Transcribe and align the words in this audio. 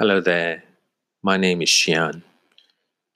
Hello 0.00 0.20
there. 0.20 0.62
My 1.24 1.36
name 1.36 1.60
is 1.60 1.70
Xian, 1.70 2.22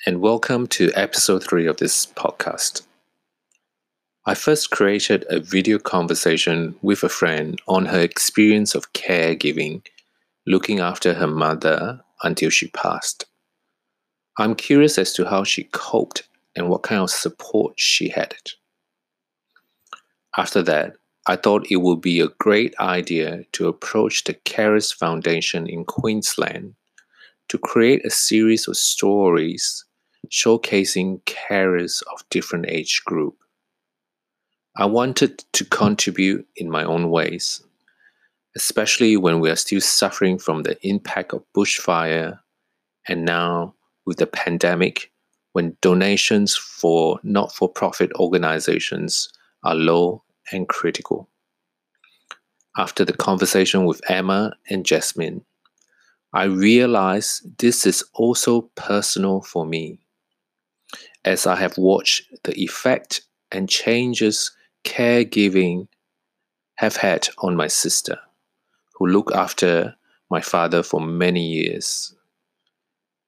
and 0.05 0.21
welcome 0.21 0.67
to 0.67 0.91
episode 0.97 1.45
3 1.45 1.69
of 1.69 1.77
this 1.77 2.07
podcast. 2.07 2.83
I 4.27 4.35
first 4.35 4.73
created 4.73 5.25
a 5.31 5.39
video 5.39 5.79
conversation 5.79 6.75
with 6.83 7.05
a 7.05 7.09
friend 7.09 7.63
on 7.69 7.87
her 7.87 8.01
experience 8.01 8.75
of 8.75 8.93
caregiving, 8.95 9.87
looking 10.45 10.81
after 10.81 11.15
her 11.15 11.29
mother 11.29 12.01
until 12.25 12.51
she 12.51 12.67
passed. 12.71 13.27
I'm 14.37 14.57
curious 14.57 14.99
as 14.99 15.13
to 15.13 15.25
how 15.25 15.45
she 15.45 15.69
coped 15.71 16.29
and 16.57 16.69
what 16.69 16.83
kind 16.83 17.01
of 17.01 17.11
support 17.11 17.75
she 17.77 18.09
had. 18.09 18.35
After 20.37 20.63
that, 20.63 20.97
I 21.27 21.37
thought 21.37 21.71
it 21.71 21.77
would 21.77 22.01
be 22.01 22.21
a 22.21 22.29
great 22.39 22.75
idea 22.81 23.45
to 23.53 23.69
approach 23.69 24.25
the 24.25 24.35
Carers 24.35 24.93
Foundation 24.93 25.69
in 25.69 25.85
Queensland 25.85 26.75
to 27.49 27.59
create 27.59 28.05
a 28.05 28.11
series 28.11 28.67
of 28.67 28.77
stories 28.77 29.85
showcasing 30.31 31.21
carers 31.23 32.03
of 32.13 32.29
different 32.31 32.67
age 32.69 33.03
group. 33.05 33.37
I 34.77 34.87
wanted 34.87 35.45
to 35.53 35.65
contribute 35.65 36.47
in 36.57 36.71
my 36.71 36.83
own 36.83 37.11
ways, 37.11 37.63
especially 38.57 39.17
when 39.17 39.39
we 39.39 39.51
are 39.51 39.57
still 39.57 39.81
suffering 39.81 40.39
from 40.39 40.63
the 40.63 40.77
impact 40.87 41.35
of 41.35 41.45
bushfire 41.55 42.41
and 43.07 43.25
now 43.25 43.75
with 44.07 44.17
the 44.17 44.27
pandemic 44.27 45.13
when 45.53 45.77
donations 45.83 46.57
for 46.57 47.21
not-for-profit 47.23 48.11
organizations 48.15 49.29
are 49.63 49.75
low 49.75 50.23
and 50.51 50.69
critical. 50.69 51.29
After 52.77 53.05
the 53.05 53.13
conversation 53.13 53.85
with 53.85 54.01
Emma 54.11 54.55
and 54.69 54.85
Jasmine, 54.85 55.45
I 56.33 56.45
realized 56.45 57.59
this 57.59 57.85
is 57.85 58.03
also 58.15 58.63
personal 58.75 59.43
for 59.43 59.67
me, 59.67 59.99
as 61.25 61.47
I 61.47 61.57
have 61.57 61.77
watched 61.77 62.23
the 62.45 62.59
effect 62.59 63.23
and 63.51 63.69
changes 63.69 64.51
caregiving 64.85 65.89
have 66.77 66.97
had 66.97 67.29
on 67.39 67.55
my 67.55 67.67
sister, 67.69 68.19
who 68.95 69.07
looked 69.07 69.33
after 69.35 69.95
my 70.31 70.41
father 70.41 70.83
for 70.83 71.01
many 71.01 71.47
years. 71.47 72.15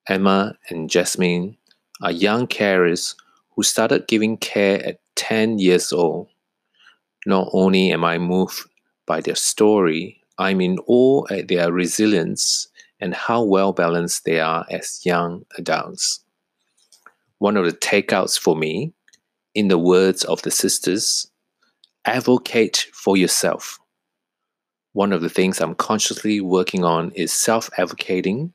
Emma 0.08 0.56
and 0.70 0.88
Jasmine 0.88 1.58
are 2.03 2.10
young 2.10 2.47
carers 2.47 3.14
who 3.55 3.62
started 3.62 4.08
giving 4.08 4.38
care 4.38 4.84
at 4.84 5.00
10 5.16 5.58
years 5.58 5.92
old 5.92 6.28
not 7.27 7.48
only 7.53 7.91
am 7.92 8.05
I 8.05 8.19
moved 8.19 8.69
by 9.06 9.20
their 9.20 9.34
story, 9.34 10.20
I'm 10.39 10.61
in 10.61 10.78
awe 10.86 11.25
at 11.31 11.48
their 11.48 11.72
resilience 11.72 12.69
and 13.00 13.14
how 13.14 13.42
well 13.42 13.72
balanced 13.72 14.25
they 14.25 14.41
are 14.41 14.66
as 14.70 15.00
young 15.05 15.44
adults. 15.58 16.20
One 17.39 17.56
of 17.56 17.64
the 17.64 17.72
takeouts 17.72 18.39
for 18.39 18.56
me, 18.56 18.92
in 19.55 19.69
the 19.69 19.78
words 19.78 20.25
of 20.25 20.42
the 20.42 20.50
sisters, 20.50 21.31
advocate 22.05 22.86
for 22.92 23.16
yourself. 23.16 23.78
One 24.92 25.12
of 25.12 25.22
the 25.22 25.28
things 25.28 25.61
I'm 25.61 25.75
consciously 25.75 26.41
working 26.41 26.84
on 26.84 27.11
is 27.12 27.33
self 27.33 27.70
advocating, 27.78 28.53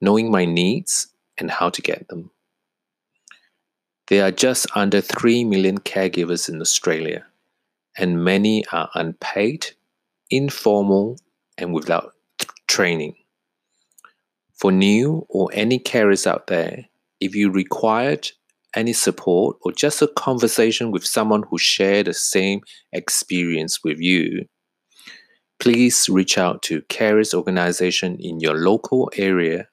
knowing 0.00 0.30
my 0.30 0.44
needs 0.44 1.08
and 1.38 1.50
how 1.50 1.70
to 1.70 1.82
get 1.82 2.08
them. 2.08 2.30
There 4.08 4.24
are 4.24 4.30
just 4.30 4.66
under 4.74 5.00
3 5.00 5.44
million 5.44 5.78
caregivers 5.78 6.48
in 6.48 6.60
Australia 6.60 7.26
and 7.98 8.24
many 8.24 8.64
are 8.72 8.90
unpaid, 8.94 9.66
informal, 10.30 11.18
and 11.58 11.72
without 11.72 12.12
training. 12.68 13.14
For 14.54 14.72
new 14.72 15.26
or 15.28 15.50
any 15.52 15.78
carers 15.78 16.26
out 16.26 16.46
there, 16.46 16.86
if 17.20 17.34
you 17.34 17.50
required 17.50 18.30
any 18.74 18.92
support 18.92 19.56
or 19.62 19.72
just 19.72 20.02
a 20.02 20.08
conversation 20.08 20.90
with 20.90 21.04
someone 21.04 21.42
who 21.48 21.58
shared 21.58 22.06
the 22.06 22.14
same 22.14 22.60
experience 22.92 23.82
with 23.82 23.98
you, 23.98 24.46
please 25.58 26.08
reach 26.08 26.36
out 26.36 26.62
to 26.62 26.82
Carers 26.82 27.34
organization 27.34 28.18
in 28.20 28.40
your 28.40 28.54
local 28.54 29.10
area 29.16 29.68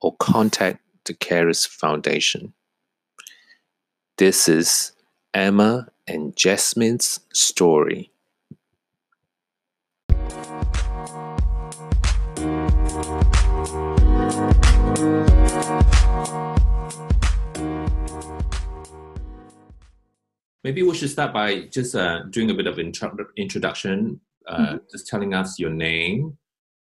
or 0.00 0.16
contact 0.16 0.80
the 1.04 1.14
Carers 1.14 1.66
Foundation. 1.66 2.52
This 4.16 4.48
is 4.48 4.92
Emma 5.34 5.88
and 6.08 6.34
Jasmine's 6.34 7.20
story. 7.32 8.10
Maybe 20.64 20.82
we 20.82 20.94
should 20.94 21.10
start 21.10 21.32
by 21.32 21.62
just 21.72 21.94
uh, 21.94 22.24
doing 22.30 22.50
a 22.50 22.54
bit 22.54 22.66
of 22.66 22.78
intro- 22.78 23.16
introduction, 23.36 24.20
uh, 24.46 24.58
mm-hmm. 24.58 24.76
just 24.90 25.06
telling 25.06 25.32
us 25.32 25.58
your 25.58 25.70
name, 25.70 26.36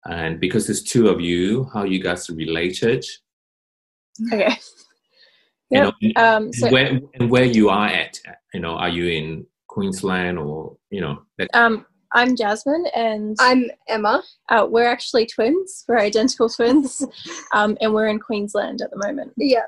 and 0.06 0.40
because 0.40 0.66
there's 0.66 0.82
two 0.82 1.08
of 1.08 1.20
you, 1.20 1.69
how 1.75 1.84
you 1.84 2.00
guys 2.02 2.30
are 2.30 2.34
related. 2.34 3.04
Okay. 4.32 4.56
Yeah. 5.70 5.90
You 6.00 6.12
know, 6.14 6.22
um, 6.22 6.52
so, 6.52 6.70
where 6.70 7.00
and 7.14 7.30
where 7.30 7.44
you 7.44 7.68
are 7.68 7.88
at, 7.88 8.18
you 8.54 8.60
know, 8.60 8.72
are 8.72 8.88
you 8.88 9.06
in 9.06 9.46
Queensland 9.66 10.38
or 10.38 10.76
you 10.90 11.00
know? 11.00 11.22
That- 11.38 11.50
um, 11.54 11.86
I'm 12.12 12.36
Jasmine 12.36 12.86
and 12.94 13.36
I'm 13.38 13.70
Emma. 13.86 14.22
Uh, 14.48 14.66
we're 14.68 14.88
actually 14.88 15.26
twins. 15.26 15.84
We're 15.86 15.98
identical 15.98 16.48
twins, 16.48 17.04
um, 17.52 17.76
and 17.80 17.92
we're 17.92 18.08
in 18.08 18.18
Queensland 18.18 18.80
at 18.80 18.90
the 18.90 18.96
moment. 18.96 19.32
Yeah. 19.36 19.66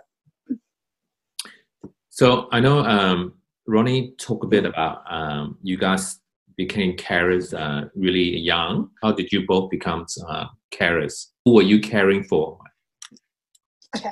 So 2.09 2.49
I 2.51 2.61
know 2.61 2.81
um, 2.81 3.35
Ronnie 3.67 4.15
talk 4.19 4.43
a 4.45 4.47
bit 4.47 4.65
about 4.65 5.03
um, 5.11 5.59
you 5.63 5.77
guys 5.77 6.19
became 6.57 6.97
carers 6.97 7.59
uh, 7.59 7.89
really 7.95 8.39
young. 8.39 8.91
How 9.03 9.13
did 9.13 9.33
you 9.33 9.47
both 9.47 9.71
become 9.71 10.07
uh, 10.29 10.47
carers? 10.73 11.27
Who 11.45 11.55
were 11.55 11.63
you 11.63 11.81
caring 11.81 12.25
for? 12.25 12.59
Okay. 13.97 14.11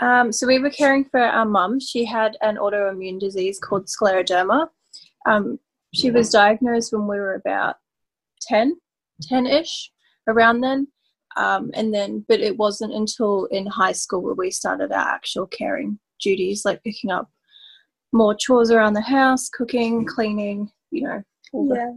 Um, 0.00 0.32
so 0.32 0.46
we 0.46 0.58
were 0.58 0.70
caring 0.70 1.04
for 1.04 1.20
our 1.20 1.44
mum. 1.44 1.78
She 1.78 2.04
had 2.04 2.36
an 2.40 2.56
autoimmune 2.56 3.20
disease 3.20 3.58
called 3.58 3.86
scleroderma. 3.86 4.68
Um, 5.26 5.58
she 5.94 6.10
was 6.10 6.30
diagnosed 6.30 6.92
when 6.92 7.06
we 7.06 7.18
were 7.18 7.34
about 7.34 7.76
10, 8.42 8.76
10-ish, 9.30 9.90
around 10.26 10.60
then. 10.60 10.88
Um, 11.36 11.70
and 11.74 11.92
then, 11.92 12.24
but 12.28 12.40
it 12.40 12.56
wasn't 12.56 12.94
until 12.94 13.44
in 13.46 13.66
high 13.66 13.92
school 13.92 14.22
where 14.22 14.34
we 14.34 14.50
started 14.50 14.92
our 14.92 15.08
actual 15.08 15.46
caring 15.46 15.98
duties, 16.20 16.64
like 16.64 16.82
picking 16.82 17.10
up 17.10 17.28
more 18.12 18.34
chores 18.34 18.70
around 18.70 18.94
the 18.94 19.00
house, 19.00 19.48
cooking, 19.48 20.06
cleaning, 20.06 20.70
you 20.90 21.02
know. 21.02 21.22
yeah. 21.52 21.92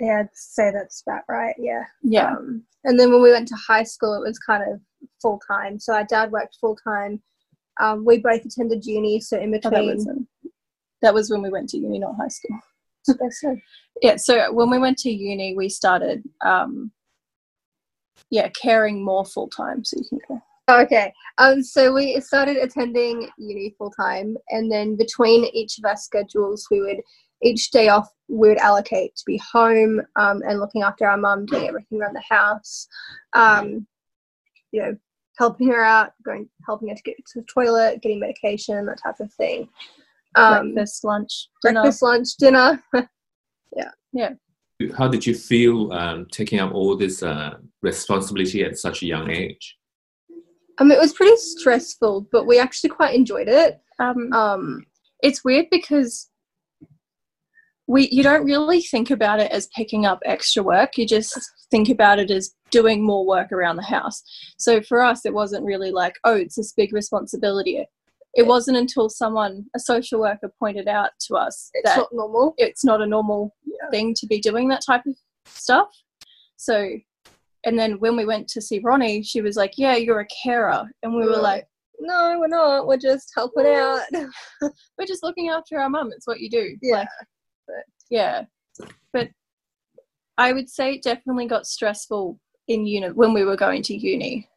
Yeah, 0.00 0.20
I'd 0.20 0.28
say 0.34 0.70
that's 0.70 1.02
about 1.06 1.22
right. 1.28 1.54
Yeah. 1.58 1.84
Yeah. 2.02 2.32
Um, 2.32 2.64
and 2.84 2.98
then 2.98 3.10
when 3.10 3.22
we 3.22 3.32
went 3.32 3.48
to 3.48 3.56
high 3.56 3.82
school, 3.82 4.14
it 4.14 4.26
was 4.26 4.38
kind 4.38 4.62
of 4.62 4.80
full 5.20 5.40
time. 5.46 5.78
So 5.78 5.94
our 5.94 6.04
dad 6.04 6.30
worked 6.30 6.58
full 6.60 6.76
time. 6.76 7.22
Um, 7.80 8.04
we 8.04 8.18
both 8.18 8.44
attended 8.44 8.84
uni, 8.84 9.20
so 9.20 9.38
in 9.38 9.50
between. 9.50 9.74
Oh, 9.74 9.86
that, 9.86 9.94
was, 9.96 10.08
that, 11.02 11.14
was, 11.14 11.30
when 11.30 11.42
we 11.42 11.50
went 11.50 11.68
to 11.70 11.78
uni, 11.78 11.98
not 11.98 12.16
high 12.16 12.28
school. 12.28 12.58
so, 13.04 13.56
yeah, 14.02 14.16
so 14.16 14.52
when 14.52 14.70
we 14.70 14.78
went 14.78 14.98
to 14.98 15.10
uni, 15.10 15.54
we 15.54 15.68
started, 15.68 16.22
um, 16.44 16.90
yeah, 18.30 18.48
caring 18.48 19.04
more 19.04 19.24
full 19.24 19.48
time. 19.48 19.84
So 19.84 19.98
you 19.98 20.08
can 20.08 20.20
go. 20.28 20.42
Okay. 20.68 21.12
Um, 21.38 21.62
so 21.62 21.92
we 21.92 22.18
started 22.20 22.56
attending 22.56 23.28
uni 23.38 23.74
full 23.78 23.90
time, 23.90 24.36
and 24.50 24.70
then 24.70 24.96
between 24.96 25.44
each 25.52 25.78
of 25.78 25.84
our 25.84 25.96
schedules, 25.96 26.66
we 26.70 26.80
would 26.80 27.00
each 27.42 27.70
day 27.70 27.88
off 27.88 28.08
we 28.28 28.48
would 28.48 28.58
allocate 28.58 29.14
to 29.16 29.22
be 29.26 29.40
home 29.52 30.00
um, 30.16 30.42
and 30.46 30.58
looking 30.58 30.82
after 30.82 31.06
our 31.06 31.16
mum, 31.16 31.46
doing 31.46 31.68
everything 31.68 32.00
around 32.00 32.14
the 32.14 32.22
house. 32.28 32.88
Um, 33.34 33.86
you 34.72 34.82
know, 34.82 34.96
helping 35.38 35.68
her 35.68 35.84
out, 35.84 36.12
going 36.24 36.48
helping 36.66 36.88
her 36.88 36.94
to 36.94 37.02
get 37.02 37.16
to 37.16 37.40
the 37.40 37.46
toilet, 37.46 38.02
getting 38.02 38.20
medication, 38.20 38.86
that 38.86 39.00
type 39.02 39.20
of 39.20 39.32
thing. 39.34 39.68
Um, 40.34 40.74
breakfast, 40.74 41.04
lunch, 41.04 41.48
dinner. 41.62 41.82
breakfast, 41.82 42.02
lunch, 42.02 42.28
dinner. 42.38 42.82
yeah, 43.74 43.90
yeah. 44.12 44.30
How 44.96 45.08
did 45.08 45.24
you 45.24 45.34
feel 45.34 45.92
um, 45.92 46.26
taking 46.30 46.58
up 46.58 46.74
all 46.74 46.96
this 46.96 47.22
uh, 47.22 47.54
responsibility 47.80 48.64
at 48.64 48.76
such 48.76 49.02
a 49.02 49.06
young 49.06 49.30
age? 49.30 49.76
Um, 50.78 50.90
it 50.90 50.98
was 50.98 51.14
pretty 51.14 51.36
stressful, 51.36 52.28
but 52.30 52.46
we 52.46 52.58
actually 52.58 52.90
quite 52.90 53.14
enjoyed 53.14 53.48
it. 53.48 53.80
Um, 53.98 54.30
um, 54.34 54.86
it's 55.22 55.42
weird 55.42 55.66
because 55.70 56.28
we 57.86 58.08
you 58.10 58.22
don't 58.22 58.44
really 58.44 58.80
think 58.80 59.10
about 59.10 59.40
it 59.40 59.50
as 59.52 59.68
picking 59.68 60.06
up 60.06 60.20
extra 60.24 60.62
work 60.62 60.96
you 60.96 61.06
just 61.06 61.38
think 61.70 61.88
about 61.88 62.18
it 62.18 62.30
as 62.30 62.54
doing 62.70 63.04
more 63.04 63.26
work 63.26 63.52
around 63.52 63.76
the 63.76 63.82
house 63.82 64.22
so 64.58 64.80
for 64.80 65.02
us 65.02 65.24
it 65.24 65.32
wasn't 65.32 65.64
really 65.64 65.90
like 65.90 66.14
oh 66.24 66.34
it's 66.34 66.56
this 66.56 66.72
big 66.72 66.92
responsibility 66.92 67.84
it 68.34 68.46
wasn't 68.46 68.76
until 68.76 69.08
someone 69.08 69.64
a 69.74 69.78
social 69.78 70.20
worker 70.20 70.52
pointed 70.58 70.88
out 70.88 71.10
to 71.20 71.34
us 71.34 71.70
it's 71.74 71.88
that 71.88 71.98
not 71.98 72.08
normal 72.12 72.54
it's 72.58 72.84
not 72.84 73.00
a 73.00 73.06
normal 73.06 73.54
yeah. 73.64 73.88
thing 73.90 74.14
to 74.14 74.26
be 74.26 74.40
doing 74.40 74.68
that 74.68 74.82
type 74.84 75.02
of 75.06 75.14
stuff 75.46 75.88
so 76.56 76.98
And 77.66 77.78
then 77.78 77.98
when 77.98 78.16
we 78.16 78.24
went 78.24 78.48
to 78.48 78.60
see 78.60 78.78
Ronnie, 78.78 79.22
she 79.22 79.40
was 79.40 79.56
like, 79.56 79.74
"Yeah, 79.76 79.96
you're 79.96 80.20
a 80.20 80.26
carer," 80.42 80.84
and 81.02 81.14
we 81.14 81.26
were 81.26 81.36
like, 81.36 81.66
No, 81.98 82.36
we're 82.38 82.46
not. 82.48 82.86
We're 82.86 82.96
just 82.96 83.32
helping 83.34 83.66
out. 83.66 84.02
"We're 84.96 85.06
just 85.06 85.24
looking 85.24 85.48
after 85.48 85.80
our 85.80 85.90
mum. 85.90 86.12
It's 86.12 86.26
what 86.26 86.40
you 86.40 86.48
do." 86.48 86.76
Yeah. 86.80 86.98
Like, 86.98 87.08
yeah. 88.10 88.44
But 89.12 89.30
I 90.38 90.52
would 90.52 90.68
say 90.68 90.94
it 90.94 91.02
definitely 91.02 91.46
got 91.46 91.66
stressful 91.66 92.38
in 92.68 92.86
uni 92.86 93.08
when 93.08 93.32
we 93.32 93.44
were 93.44 93.56
going 93.56 93.82
to 93.82 93.96
uni 93.96 94.48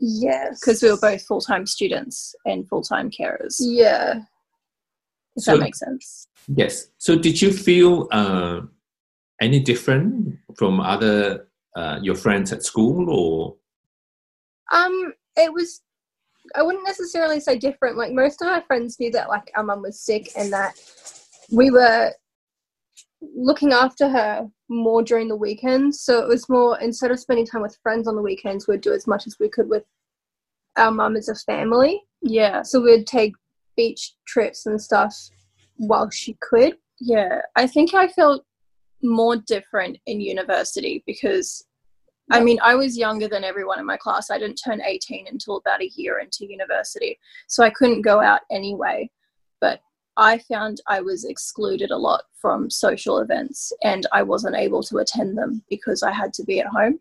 Yes. 0.00 0.60
because 0.60 0.82
we 0.82 0.90
were 0.90 0.98
both 1.00 1.22
full 1.22 1.40
time 1.40 1.66
students 1.66 2.34
and 2.46 2.68
full 2.68 2.82
time 2.82 3.10
carers. 3.10 3.56
Yeah. 3.60 4.20
does 5.36 5.44
So- 5.44 5.52
that 5.56 5.62
make 5.62 5.76
sense. 5.76 6.26
Yes. 6.56 6.88
So 6.98 7.16
did 7.16 7.40
you 7.40 7.52
feel 7.52 8.08
uh, 8.12 8.60
any 9.40 9.60
different 9.60 10.36
from 10.56 10.80
other 10.80 11.48
uh, 11.76 11.98
your 12.02 12.14
friends 12.14 12.52
at 12.52 12.62
school 12.62 13.10
or 13.10 13.56
Um, 14.72 15.12
it 15.36 15.52
was. 15.52 15.80
I 16.54 16.62
wouldn't 16.62 16.84
necessarily 16.86 17.40
say 17.40 17.56
different. 17.58 17.96
Like 17.96 18.12
most 18.12 18.42
of 18.42 18.48
my 18.48 18.60
friends 18.60 19.00
knew 19.00 19.10
that 19.12 19.28
like 19.30 19.50
our 19.56 19.64
mum 19.64 19.80
was 19.82 19.98
sick 20.00 20.30
and 20.36 20.52
that 20.52 20.74
we 21.50 21.70
were 21.70 22.12
looking 23.34 23.72
after 23.72 24.08
her 24.08 24.48
more 24.68 25.02
during 25.02 25.28
the 25.28 25.36
weekends. 25.36 26.00
So 26.00 26.20
it 26.20 26.28
was 26.28 26.48
more 26.48 26.78
instead 26.80 27.10
of 27.10 27.20
spending 27.20 27.46
time 27.46 27.62
with 27.62 27.78
friends 27.82 28.08
on 28.08 28.16
the 28.16 28.22
weekends, 28.22 28.66
we'd 28.66 28.80
do 28.80 28.92
as 28.92 29.06
much 29.06 29.26
as 29.26 29.36
we 29.38 29.48
could 29.48 29.68
with 29.68 29.84
our 30.76 30.90
mum 30.90 31.16
as 31.16 31.28
a 31.28 31.34
family. 31.34 32.02
Yeah. 32.22 32.62
So 32.62 32.80
we'd 32.80 33.06
take 33.06 33.34
beach 33.76 34.14
trips 34.26 34.66
and 34.66 34.80
stuff 34.80 35.14
while 35.76 36.10
she 36.10 36.36
could. 36.40 36.76
Yeah. 37.00 37.40
I 37.56 37.66
think 37.66 37.94
I 37.94 38.08
felt 38.08 38.44
more 39.02 39.36
different 39.36 39.98
in 40.06 40.20
university 40.20 41.02
because 41.06 41.64
I 42.30 42.40
mean, 42.40 42.58
I 42.62 42.74
was 42.74 42.96
younger 42.96 43.28
than 43.28 43.44
everyone 43.44 43.78
in 43.78 43.84
my 43.84 43.98
class. 43.98 44.30
I 44.30 44.38
didn't 44.38 44.56
turn 44.64 44.80
18 44.80 45.26
until 45.30 45.58
about 45.58 45.82
a 45.82 45.90
year 45.94 46.20
into 46.20 46.46
university. 46.50 47.18
So 47.48 47.62
I 47.62 47.68
couldn't 47.68 48.00
go 48.00 48.20
out 48.20 48.40
anyway. 48.50 49.10
I 50.16 50.38
found 50.38 50.80
I 50.88 51.00
was 51.00 51.24
excluded 51.24 51.90
a 51.90 51.96
lot 51.96 52.22
from 52.40 52.70
social 52.70 53.18
events 53.18 53.72
and 53.82 54.06
I 54.12 54.22
wasn't 54.22 54.56
able 54.56 54.82
to 54.84 54.98
attend 54.98 55.36
them 55.36 55.62
because 55.68 56.02
I 56.02 56.12
had 56.12 56.32
to 56.34 56.44
be 56.44 56.60
at 56.60 56.66
home. 56.66 57.00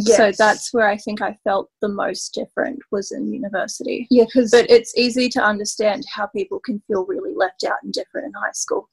So 0.00 0.32
that's 0.36 0.74
where 0.74 0.88
I 0.88 0.96
think 0.96 1.22
I 1.22 1.38
felt 1.44 1.70
the 1.80 1.88
most 1.88 2.34
different 2.34 2.80
was 2.90 3.12
in 3.12 3.32
university. 3.32 4.08
yeah, 4.10 4.24
because 4.24 4.50
But 4.50 4.68
it's 4.68 4.96
easy 4.96 5.28
to 5.28 5.40
understand 5.40 6.04
how 6.12 6.26
people 6.26 6.58
can 6.58 6.80
feel 6.88 7.06
really 7.06 7.32
left 7.32 7.62
out 7.62 7.76
and 7.84 7.92
different 7.92 8.26
in 8.26 8.32
high 8.32 8.50
school. 8.54 8.88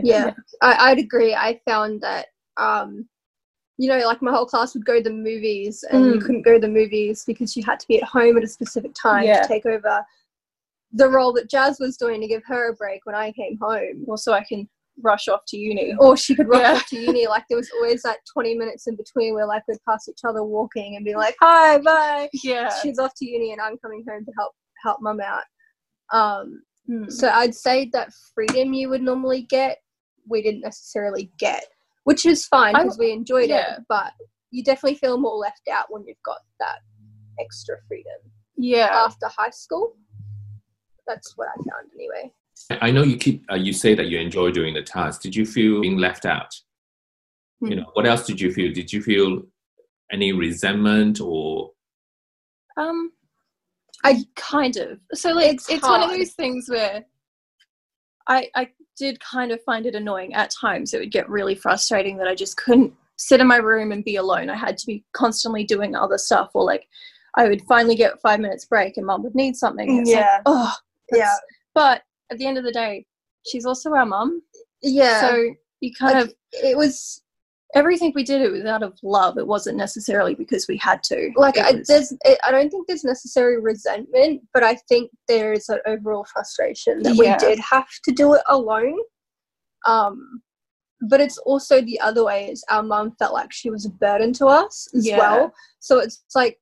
Yeah. 0.00 0.32
I, 0.62 0.90
I'd 0.90 0.98
agree. 0.98 1.34
I 1.34 1.60
found 1.66 2.00
that, 2.02 2.26
um, 2.56 3.08
you 3.78 3.88
know, 3.88 3.98
like 4.06 4.22
my 4.22 4.30
whole 4.30 4.46
class 4.46 4.74
would 4.74 4.84
go 4.86 4.98
to 4.98 5.02
the 5.02 5.10
movies, 5.10 5.84
and 5.90 6.04
you 6.06 6.20
Mm. 6.20 6.22
couldn't 6.22 6.42
go 6.42 6.52
to 6.54 6.60
the 6.60 6.68
movies 6.68 7.24
because 7.26 7.56
you 7.56 7.64
had 7.64 7.80
to 7.80 7.88
be 7.88 8.00
at 8.00 8.08
home 8.08 8.36
at 8.36 8.44
a 8.44 8.48
specific 8.48 8.92
time 8.94 9.24
Yeah. 9.24 9.42
to 9.42 9.48
take 9.48 9.66
over 9.66 10.04
the 10.92 11.08
role 11.08 11.32
that 11.34 11.48
Jazz 11.50 11.78
was 11.80 11.96
doing 11.96 12.20
to 12.20 12.26
give 12.26 12.42
her 12.46 12.70
a 12.70 12.74
break 12.74 13.00
when 13.04 13.14
I 13.14 13.32
came 13.32 13.58
home. 13.60 14.04
or 14.06 14.18
so 14.18 14.32
I 14.32 14.44
can 14.44 14.68
rush 15.02 15.26
off 15.28 15.40
to 15.48 15.56
uni. 15.56 15.94
Or 15.98 16.16
she 16.18 16.34
could 16.34 16.48
rush 16.48 16.60
Yeah. 16.60 16.72
off 16.74 16.86
to 16.88 17.00
uni. 17.00 17.26
Like 17.26 17.44
there 17.48 17.56
was 17.56 17.70
always 17.76 18.02
that 18.02 18.18
twenty 18.30 18.54
minutes 18.54 18.86
in 18.86 18.96
between 18.96 19.34
where 19.34 19.46
like 19.46 19.62
we'd 19.68 19.78
pass 19.88 20.08
each 20.08 20.20
other 20.24 20.44
walking 20.44 20.96
and 20.96 21.04
be 21.04 21.14
like, 21.14 21.34
"Hi, 21.40 21.78
bye." 21.78 22.28
Yeah. 22.44 22.68
She's 22.82 22.98
off 22.98 23.12
to 23.16 23.24
uni, 23.26 23.52
and 23.52 23.60
I'm 23.60 23.78
coming 23.78 24.04
home 24.08 24.24
to 24.26 24.32
help 24.36 24.52
help 24.82 25.00
mum 25.00 25.20
out. 25.20 25.44
Um, 26.12 26.62
Mm. 26.90 27.10
so 27.12 27.28
I'd 27.28 27.54
say 27.54 27.88
that 27.92 28.12
freedom 28.34 28.72
you 28.74 28.88
would 28.88 29.02
normally 29.02 29.42
get, 29.42 29.78
we 30.28 30.42
didn't 30.42 30.62
necessarily 30.62 31.30
get, 31.38 31.64
which 32.04 32.26
is 32.26 32.44
fine 32.46 32.74
because 32.74 32.98
we 32.98 33.12
enjoyed 33.12 33.50
yeah. 33.50 33.74
it. 33.76 33.80
But 33.88 34.12
you 34.50 34.64
definitely 34.64 34.96
feel 34.98 35.16
more 35.16 35.36
left 35.36 35.62
out 35.72 35.86
when 35.90 36.04
you've 36.08 36.20
got 36.24 36.38
that 36.58 36.80
extra 37.40 37.76
freedom 37.86 38.18
Yeah. 38.56 38.88
after 38.92 39.28
high 39.28 39.50
school. 39.50 39.96
That's 41.06 41.36
what 41.36 41.48
I 41.48 41.56
found 41.56 41.90
anyway. 41.94 42.32
I 42.80 42.90
know 42.90 43.02
you 43.02 43.16
keep 43.16 43.44
uh, 43.50 43.56
you 43.56 43.72
say 43.72 43.94
that 43.94 44.06
you 44.06 44.18
enjoy 44.18 44.50
doing 44.50 44.74
the 44.74 44.82
tasks. 44.82 45.22
Did 45.22 45.34
you 45.34 45.44
feel 45.44 45.80
being 45.80 45.98
left 45.98 46.24
out? 46.26 46.54
You 47.60 47.68
Hmm. 47.68 47.74
know, 47.76 47.90
what 47.94 48.06
else 48.06 48.26
did 48.26 48.40
you 48.40 48.52
feel? 48.52 48.72
Did 48.72 48.92
you 48.92 49.02
feel 49.02 49.42
any 50.12 50.32
resentment 50.32 51.20
or 51.20 51.70
Um, 52.76 53.12
I- 54.04 54.10
I 54.10 54.24
kind 54.36 54.76
of. 54.76 54.98
So 55.14 55.32
like, 55.32 55.52
It's 55.54 55.68
it's, 55.70 55.86
one 55.88 56.02
of 56.02 56.10
those 56.10 56.32
things 56.32 56.68
where 56.68 57.04
I 58.28 58.48
I 58.54 58.70
did 58.96 59.18
kind 59.20 59.50
of 59.52 59.62
find 59.64 59.86
it 59.86 59.94
annoying 59.94 60.34
at 60.34 60.50
times. 60.50 60.94
It 60.94 61.00
would 61.00 61.10
get 61.12 61.28
really 61.28 61.54
frustrating 61.54 62.16
that 62.18 62.28
I 62.28 62.34
just 62.34 62.56
couldn't 62.56 62.94
sit 63.16 63.40
in 63.40 63.46
my 63.46 63.56
room 63.56 63.90
and 63.92 64.04
be 64.04 64.16
alone. 64.16 64.50
I 64.50 64.56
had 64.56 64.76
to 64.78 64.86
be 64.86 65.04
constantly 65.12 65.64
doing 65.64 65.94
other 65.94 66.18
stuff, 66.18 66.50
or 66.54 66.64
like 66.64 66.88
I 67.36 67.48
would 67.48 67.62
finally 67.62 67.94
get 67.94 68.20
five 68.20 68.40
minutes 68.40 68.64
break, 68.66 68.96
and 68.96 69.06
mum 69.06 69.22
would 69.24 69.34
need 69.34 69.56
something. 69.56 70.00
It's 70.00 70.10
like, 70.10 70.18
Yeah. 70.20 70.42
oh, 70.46 70.74
Yeah. 71.12 71.34
But 71.74 72.02
at 72.30 72.38
the 72.38 72.46
end 72.46 72.58
of 72.58 72.64
the 72.64 72.72
day, 72.72 73.06
she's 73.46 73.66
also 73.66 73.92
our 73.94 74.06
mum. 74.06 74.42
Yeah. 74.82 75.20
So 75.20 75.54
you 75.80 75.92
kind 75.98 76.14
like, 76.18 76.24
of 76.26 76.34
it 76.52 76.76
was 76.76 77.22
everything 77.74 78.12
we 78.14 78.22
did 78.22 78.42
it 78.42 78.50
was 78.52 78.64
out 78.64 78.82
of 78.82 78.98
love. 79.02 79.38
It 79.38 79.46
wasn't 79.46 79.78
necessarily 79.78 80.34
because 80.34 80.66
we 80.68 80.76
had 80.76 81.02
to. 81.04 81.30
like 81.36 81.58
I, 81.58 81.82
there's 81.86 82.12
it, 82.24 82.38
I 82.46 82.50
don't 82.50 82.70
think 82.70 82.86
there's 82.86 83.04
necessary 83.04 83.60
resentment, 83.60 84.42
but 84.52 84.62
I 84.62 84.76
think 84.88 85.10
there 85.28 85.52
is 85.52 85.68
an 85.68 85.78
overall 85.86 86.26
frustration 86.32 87.02
that 87.02 87.14
Yeah. 87.14 87.32
we 87.32 87.46
did 87.46 87.58
have 87.58 87.88
to 88.04 88.12
do 88.12 88.34
it 88.34 88.42
alone. 88.48 88.98
Um, 89.86 90.42
but 91.08 91.20
it's 91.20 91.38
also 91.38 91.80
the 91.80 91.98
other 92.00 92.24
way 92.24 92.48
is 92.50 92.64
our 92.70 92.82
mum 92.82 93.12
felt 93.18 93.32
like 93.32 93.52
she 93.52 93.70
was 93.70 93.86
a 93.86 93.90
burden 93.90 94.32
to 94.34 94.46
us 94.46 94.86
as 94.94 95.06
Yeah. 95.06 95.18
well. 95.18 95.54
So 95.80 95.98
it's 95.98 96.22
like 96.34 96.58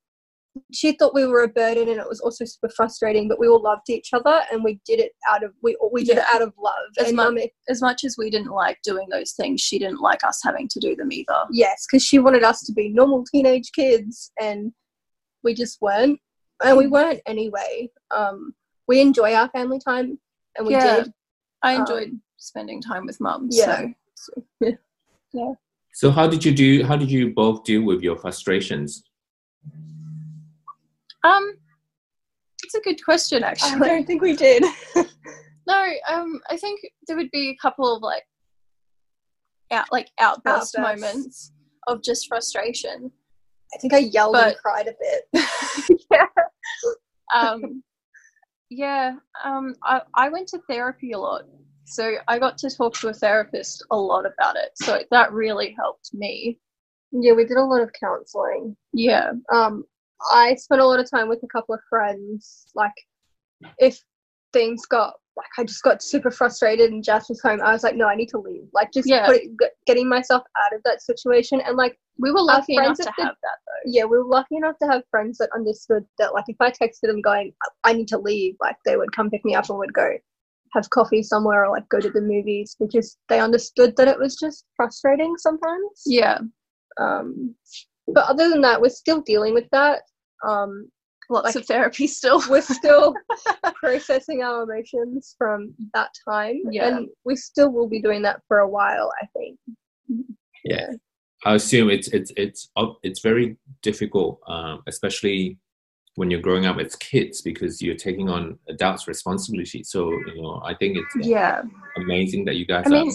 she 0.73 0.93
thought 0.93 1.15
we 1.15 1.27
were 1.27 1.43
a 1.43 1.49
burden, 1.49 1.89
and 1.89 1.99
it 2.01 2.09
was 2.09 2.21
also 2.21 2.45
super 2.45 2.69
frustrating. 2.75 3.29
But 3.29 3.39
we 3.39 3.47
all 3.49 3.63
loved 3.63 3.89
each 3.89 4.11
other, 4.13 4.43
and 4.51 4.65
we 4.65 4.81
did 4.85 4.99
it 4.99 5.13
out 5.31 5.43
of 5.45 5.53
we 5.63 5.77
we 5.93 6.05
did 6.05 6.19
it 6.19 6.25
out 6.33 6.43
of 6.43 6.53
love. 6.59 6.75
As 6.99 7.09
and 7.09 7.17
mu- 7.17 7.23
mum, 7.25 7.39
as 7.69 7.81
much 7.81 8.05
as 8.05 8.17
we 8.19 8.31
didn't 8.31 8.51
like 8.51 8.79
doing 8.83 9.09
those 9.11 9.33
things, 9.33 9.61
she 9.61 9.79
didn't 9.79 10.01
like 10.01 10.25
us 10.25 10.41
having 10.45 10.69
to 10.69 10.81
do 10.81 10.97
them 10.97 11.13
either. 11.13 11.45
yes, 11.53 11.87
because 11.91 12.05
she 12.05 12.19
wanted 12.19 12.43
us 12.43 12.63
to 12.65 12.73
be 12.73 12.89
normal 12.89 13.25
teenage 13.25 13.71
kids, 13.73 14.33
and 14.41 14.73
we 15.45 15.55
just 15.55 15.81
weren't, 15.81 16.19
and 16.65 16.77
we 16.77 16.87
weren't 16.87 17.21
anyway. 17.27 17.89
Um, 18.11 18.55
we 18.89 19.01
enjoy 19.01 19.35
our 19.35 19.49
family 19.51 19.79
time, 19.79 20.19
and 20.57 20.67
we 20.67 20.73
Yeah. 20.75 21.03
did. 21.05 21.13
I 21.63 21.75
Um, 21.75 21.81
enjoyed 21.83 22.21
spending 22.39 22.81
time 22.83 23.07
with 23.07 23.21
mum. 23.21 23.49
yeah. 23.51 23.87
So 24.15 24.43
so 25.93 26.11
how 26.11 26.27
did 26.27 26.45
you 26.45 26.53
do 26.53 26.85
how 26.85 26.97
did 26.97 27.11
you 27.11 27.31
both 27.33 27.63
deal 27.65 27.83
with 27.83 28.03
your 28.03 28.17
frustrations? 28.17 29.05
Um 31.25 31.53
it's 32.63 32.75
a 32.75 32.81
good 32.81 33.03
question 33.05 33.43
actually. 33.43 33.81
I 33.83 33.89
don't 33.89 34.07
think 34.07 34.23
we 34.23 34.37
did. 34.37 34.65
No, 35.67 35.85
um 36.09 36.41
I 36.51 36.57
think 36.57 36.81
there 37.07 37.17
would 37.17 37.31
be 37.31 37.51
a 37.51 37.57
couple 37.63 37.95
of 37.95 38.03
like 38.03 38.25
out 39.71 39.87
like 39.93 40.09
outburst 40.19 40.77
Outbursts. 40.77 41.03
moments 41.03 41.53
of 41.87 42.03
just 42.03 42.27
frustration. 42.27 43.13
I 43.73 43.79
think 43.79 43.93
I 43.95 43.99
yelled 43.99 44.35
and 44.37 44.57
cried 44.57 44.89
a 44.89 44.95
bit. 45.01 45.45
yeah. 46.11 46.27
Um 47.35 47.85
yeah, 48.69 49.13
um 49.45 49.75
I, 49.85 50.01
I 50.17 50.29
went 50.31 50.49
to 50.49 50.59
therapy 50.69 51.13
a 51.13 51.19
lot. 51.19 51.43
So 51.85 52.15
I 52.27 52.39
got 52.41 52.59
to 52.59 52.71
talk 52.71 52.95
to 52.95 53.09
a 53.09 53.15
therapist 53.15 53.85
a 53.93 53.97
lot 53.97 54.25
about 54.27 54.57
it. 54.57 54.71
So 54.75 55.01
that 55.13 55.33
really 55.33 55.77
helped 55.79 56.11
me. 56.15 56.59
yeah, 57.13 57.33
we 57.35 57.45
did 57.45 57.59
a 57.59 57.63
lot 57.65 57.83
of 57.83 57.91
counseling. 57.93 58.77
Yeah. 58.93 59.31
um 59.53 59.85
I 60.33 60.55
spent 60.57 60.81
a 60.81 60.87
lot 60.87 61.01
of 61.01 61.11
time 61.11 61.29
with 61.29 61.43
a 61.43 61.47
couple 61.49 61.75
of 61.75 61.81
friends. 61.89 62.67
Like, 62.75 62.93
if 63.79 64.01
things 64.53 64.87
got 64.87 65.15
like 65.37 65.47
I 65.59 65.65
just 65.65 65.83
got 65.83 66.03
super 66.03 66.31
frustrated 66.31 66.91
and 66.91 67.03
Jess 67.05 67.29
was 67.31 67.41
home, 67.41 67.61
I 67.63 67.73
was 67.73 67.83
like, 67.83 67.95
no, 67.97 68.07
I 68.07 68.15
need 68.15 68.29
to 68.31 68.39
leave. 68.39 68.65
Like, 68.75 68.93
just 68.93 69.09
Yeah. 69.09 69.27
put 69.27 69.37
it, 69.37 69.51
getting 69.87 70.07
myself 70.09 70.43
out 70.67 70.75
of 70.75 70.83
that 70.85 71.01
situation. 71.01 71.61
And 71.63 71.77
like, 71.77 71.99
We 72.19 72.31
were 72.31 72.43
lucky 72.43 72.75
enough 72.75 72.97
to 72.99 73.05
the- 73.05 73.13
have 73.23 73.37
that 73.43 73.59
though. 73.67 73.83
yeah, 73.91 74.05
we 74.05 74.19
were 74.19 74.25
lucky 74.25 74.57
enough 74.57 74.77
to 74.83 74.89
have 74.89 75.03
friends 75.11 75.39
that 75.39 75.49
understood 75.55 76.05
that. 76.19 76.35
Like, 76.35 76.45
if 76.49 76.57
I 76.61 76.71
texted 76.71 77.03
them 77.03 77.23
going, 77.23 77.55
I 77.85 77.93
need 77.95 78.09
to 78.09 78.19
leave, 78.19 78.57
like 78.61 78.77
they 78.85 78.97
would 78.99 79.13
come 79.13 79.31
pick 79.31 79.45
me 79.45 79.55
up 79.55 79.71
and 79.71 79.79
would 79.79 79.95
go 79.95 80.11
have 80.75 80.91
coffee 80.91 81.23
somewhere 81.23 81.65
or 81.65 81.71
like 81.71 81.89
go 81.89 81.99
to 82.01 82.11
the 82.11 82.21
movies 82.21 82.77
because 82.79 83.17
they 83.29 83.41
understood 83.41 83.97
that 83.97 84.09
it 84.09 84.19
was 84.19 84.37
just 84.37 84.67
frustrating 84.77 85.35
sometimes. 85.39 86.03
Yeah. 86.07 86.39
Um, 86.99 87.55
but 88.09 88.29
other 88.29 88.49
than 88.51 88.61
that, 88.63 88.81
we're 88.81 88.89
still 88.91 89.21
dealing 89.23 89.55
with 89.55 89.69
that. 89.73 90.03
Um, 90.47 90.91
Lots 91.33 91.45
Like- 91.45 91.55
of 91.63 91.67
therapy 91.67 92.09
still. 92.09 92.43
we're 92.51 92.61
still 92.61 93.15
processing 93.77 94.43
our 94.43 94.65
emotions 94.65 95.37
from 95.39 95.73
that 95.95 96.11
time, 96.29 96.61
Yeah. 96.73 96.89
and 96.89 97.09
we 97.25 97.37
still 97.37 97.71
will 97.71 97.89
be 97.89 98.03
doing 98.03 98.23
that 98.23 98.41
for 98.49 98.59
a 98.59 98.69
while. 98.69 99.13
I 99.23 99.27
think. 99.37 99.57
Yeah. 100.65 100.91
I 101.45 101.55
assume 101.55 101.89
it's 101.89 102.09
it's 102.09 102.33
it's 102.37 102.71
up- 102.77 102.99
it's 103.05 103.21
very 103.21 103.57
difficult, 103.83 104.41
um, 104.49 104.83
especially 104.89 105.57
when 106.17 106.31
you're 106.33 106.41
growing 106.41 106.67
up 106.67 106.79
as 106.81 106.97
kids 106.97 107.41
because 107.43 107.81
you're 107.81 107.95
taking 107.95 108.29
on 108.29 108.59
adults' 108.69 109.07
responsibility. 109.07 109.85
So 109.85 110.11
you 110.11 110.43
know, 110.43 110.61
I 110.65 110.75
think 110.75 110.99
it's 110.99 111.27
Yeah. 111.29 111.63
amazing 111.97 112.45
that 112.47 112.57
you 112.57 112.67
guys 112.67 112.85
I 112.87 112.91
mean- 112.91 113.09
are 113.09 113.13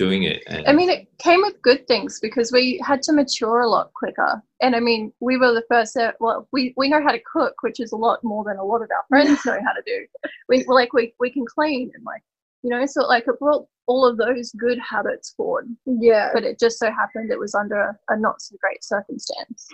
doing 0.00 0.22
it. 0.22 0.42
And 0.46 0.66
I 0.66 0.72
mean, 0.72 0.88
it 0.88 1.06
came 1.18 1.42
with 1.42 1.60
good 1.60 1.86
things 1.86 2.20
because 2.20 2.50
we 2.50 2.80
had 2.82 3.02
to 3.02 3.12
mature 3.12 3.60
a 3.60 3.68
lot 3.68 3.92
quicker. 3.92 4.42
And 4.62 4.74
I 4.74 4.80
mean, 4.80 5.12
we 5.20 5.36
were 5.36 5.52
the 5.52 5.64
first. 5.68 5.92
That, 5.94 6.16
well, 6.20 6.48
we 6.52 6.72
we 6.76 6.88
know 6.88 7.02
how 7.02 7.12
to 7.12 7.20
cook, 7.30 7.54
which 7.60 7.80
is 7.80 7.92
a 7.92 7.96
lot 7.96 8.24
more 8.24 8.42
than 8.44 8.56
a 8.56 8.64
lot 8.64 8.80
of 8.82 8.88
our 8.90 9.04
friends 9.08 9.44
know 9.44 9.58
how 9.66 9.72
to 9.72 9.82
do. 9.84 10.06
We 10.48 10.64
like 10.66 10.94
we 10.94 11.14
we 11.20 11.30
can 11.30 11.44
clean 11.44 11.90
and 11.94 12.04
like 12.04 12.22
you 12.62 12.70
know, 12.70 12.84
so 12.86 13.06
like 13.06 13.24
it 13.26 13.38
brought 13.38 13.66
all 13.86 14.06
of 14.06 14.16
those 14.16 14.52
good 14.52 14.78
habits 14.78 15.30
forward. 15.36 15.66
Yeah. 15.84 16.30
But 16.32 16.44
it 16.44 16.58
just 16.58 16.78
so 16.78 16.90
happened 16.90 17.30
it 17.30 17.38
was 17.38 17.54
under 17.54 17.98
a 18.08 18.18
not 18.18 18.40
so 18.40 18.56
great 18.60 18.82
circumstance. 18.82 19.68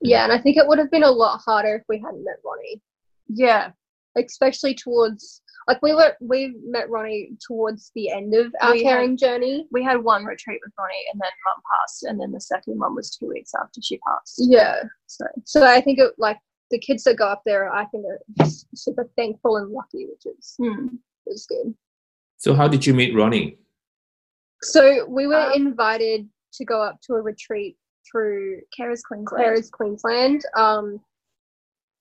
Yeah, 0.00 0.24
and 0.24 0.32
I 0.32 0.38
think 0.38 0.56
it 0.56 0.66
would 0.66 0.78
have 0.78 0.90
been 0.90 1.04
a 1.04 1.10
lot 1.10 1.40
harder 1.44 1.76
if 1.76 1.82
we 1.88 1.98
hadn't 1.98 2.24
met 2.24 2.40
Ronnie. 2.44 2.80
Yeah, 3.28 3.70
especially 4.16 4.74
towards 4.74 5.42
like 5.68 5.80
we 5.82 5.94
were 5.94 6.16
we 6.20 6.56
met 6.64 6.88
Ronnie 6.90 7.30
towards 7.46 7.92
the 7.94 8.10
end 8.10 8.34
of 8.34 8.52
our 8.62 8.72
We 8.72 8.82
caring 8.82 9.16
journey. 9.16 9.66
we 9.70 9.84
had 9.84 10.02
one 10.02 10.24
retreat 10.24 10.60
with 10.64 10.72
Ronnie, 10.78 11.04
and 11.12 11.20
then 11.20 11.30
Mum 11.46 11.62
passed, 11.80 12.02
and 12.04 12.18
then 12.20 12.32
the 12.32 12.40
second 12.40 12.78
one 12.78 12.94
was 12.94 13.14
two 13.16 13.28
weeks 13.28 13.52
after 13.54 13.80
she 13.82 13.98
passed. 13.98 14.36
Yeah. 14.38 14.82
So 15.06 15.26
So 15.44 15.66
I 15.66 15.80
think 15.82 15.98
it 15.98 16.12
like 16.18 16.38
the 16.70 16.78
kids 16.78 17.04
that 17.04 17.16
go 17.18 17.26
up 17.26 17.42
there, 17.46 17.70
I 17.72 17.84
think 17.86 18.04
are 18.06 18.18
just 18.42 18.66
super 18.74 19.08
thankful 19.16 19.58
and 19.58 19.70
lucky, 19.70 20.06
which 20.06 20.24
is 20.36 20.54
hmm. 20.58 20.86
is 21.26 21.46
good. 21.46 21.74
so, 22.38 22.54
how 22.54 22.66
did 22.66 22.86
you 22.86 22.94
meet 22.94 23.14
Ronnie? 23.14 23.58
So 24.62 25.06
we 25.06 25.26
were 25.26 25.36
Um, 25.36 25.52
invited 25.52 26.28
to 26.54 26.64
go 26.64 26.82
up 26.82 27.00
to 27.02 27.14
a 27.14 27.22
retreat 27.22 27.76
through 28.10 28.60
Carers 28.76 29.02
Queensland. 29.06 29.44
Carers 29.44 29.70
Queensland. 29.70 30.42
Um, 30.56 31.00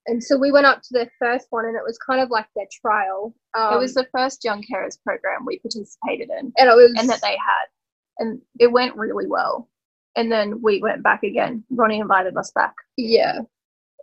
and 0.07 0.23
so 0.23 0.37
we 0.37 0.51
went 0.51 0.65
up 0.65 0.81
to 0.81 0.89
their 0.91 1.11
first 1.19 1.47
one, 1.49 1.65
and 1.65 1.75
it 1.75 1.83
was 1.85 1.97
kind 1.97 2.21
of 2.21 2.29
like 2.29 2.47
their 2.55 2.67
trial. 2.81 3.35
Um, 3.57 3.75
it 3.75 3.77
was 3.77 3.93
the 3.93 4.07
first 4.15 4.43
Young 4.43 4.63
Carers 4.63 4.97
program 5.03 5.45
we 5.45 5.59
participated 5.59 6.29
in, 6.29 6.51
and 6.57 6.69
it 6.69 6.75
was 6.75 6.93
and 6.97 7.09
that 7.09 7.21
they 7.21 7.37
had, 7.37 7.67
and 8.19 8.41
it 8.59 8.71
went 8.71 8.95
really 8.95 9.27
well. 9.27 9.69
And 10.15 10.31
then 10.31 10.61
we 10.63 10.81
went 10.81 11.03
back 11.03 11.23
again. 11.23 11.63
Ronnie 11.69 11.99
invited 11.99 12.35
us 12.37 12.51
back. 12.55 12.73
yeah. 12.97 13.39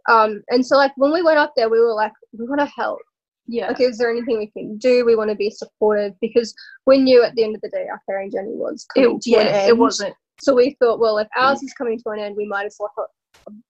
Um, 0.09 0.43
and 0.51 0.65
so 0.65 0.77
like 0.77 0.93
when 0.97 1.13
we 1.13 1.23
went 1.23 1.39
up 1.39 1.55
there, 1.57 1.71
we 1.71 1.81
were 1.81 1.95
like, 1.95 2.13
we 2.39 2.47
want 2.47 2.61
to 2.61 2.67
help. 2.67 3.01
Yeah. 3.47 3.69
Like, 3.69 3.81
is 3.81 3.97
there 3.99 4.11
anything 4.11 4.39
we 4.39 4.49
can 4.49 4.77
do? 4.77 5.05
We 5.05 5.17
want 5.17 5.31
to 5.31 5.35
be 5.37 5.51
supportive 5.51 6.13
because 6.21 6.55
we 6.87 6.99
knew 6.99 7.23
at 7.25 7.35
the 7.35 7.43
end 7.45 7.55
of 7.55 7.63
the 7.63 7.71
day 7.71 7.87
our 7.91 8.01
caring 8.07 8.31
journey 8.31 8.53
was 8.53 8.87
coming 8.95 9.17
It, 9.17 9.23
to 9.23 9.35
an 9.37 9.47
yeah, 9.47 9.53
end. 9.53 9.69
it 9.71 9.79
wasn't. 9.79 10.15
So 10.41 10.55
we 10.55 10.77
thought, 10.79 10.99
well, 11.01 11.19
if 11.19 11.29
ours 11.39 11.63
is 11.63 11.73
coming 11.73 11.99
to 11.99 12.11
an 12.11 12.19
end, 12.19 12.37
we 12.37 12.47
might 12.47 12.67
as 12.67 12.77
well 12.79 12.91
help 12.97 13.09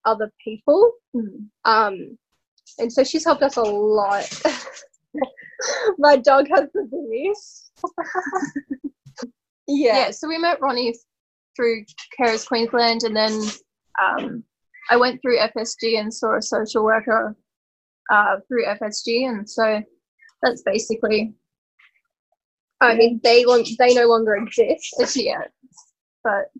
other 0.04 0.32
people. 0.42 0.92
Mm. 1.14 1.46
Um, 1.64 2.18
and 2.78 2.92
so 2.92 3.04
she's 3.04 3.24
helped 3.24 3.42
us 3.42 3.56
a 3.56 3.62
lot. 3.62 4.28
My 5.98 6.16
dog 6.16 6.46
has 6.54 6.68
the 6.74 6.86
voice. 6.90 7.70
Yeah. 9.66 9.96
yeah. 9.96 10.10
So 10.10 10.28
we 10.28 10.36
met 10.36 10.60
Ronnie 10.60 10.94
through 11.56 11.86
Carers 12.20 12.46
Queensland, 12.46 13.04
and 13.04 13.16
then 13.16 13.32
um, 13.98 14.44
I 14.90 14.96
went 14.98 15.22
through 15.22 15.38
FSG 15.38 15.98
and 15.98 16.12
saw 16.12 16.36
a 16.36 16.42
social 16.42 16.84
worker 16.84 17.34
uh, 18.12 18.36
through 18.46 18.66
FSG, 18.66 19.26
and 19.26 19.48
so 19.48 19.82
that's 20.42 20.62
basically 20.66 21.32
I 22.82 22.94
mean, 22.94 23.20
they 23.24 23.46
long- 23.46 23.66
they 23.78 23.94
no 23.94 24.06
longer 24.06 24.36
exist. 24.36 24.94
it's 24.98 25.16
yeah. 25.28 25.44
But 26.22 26.50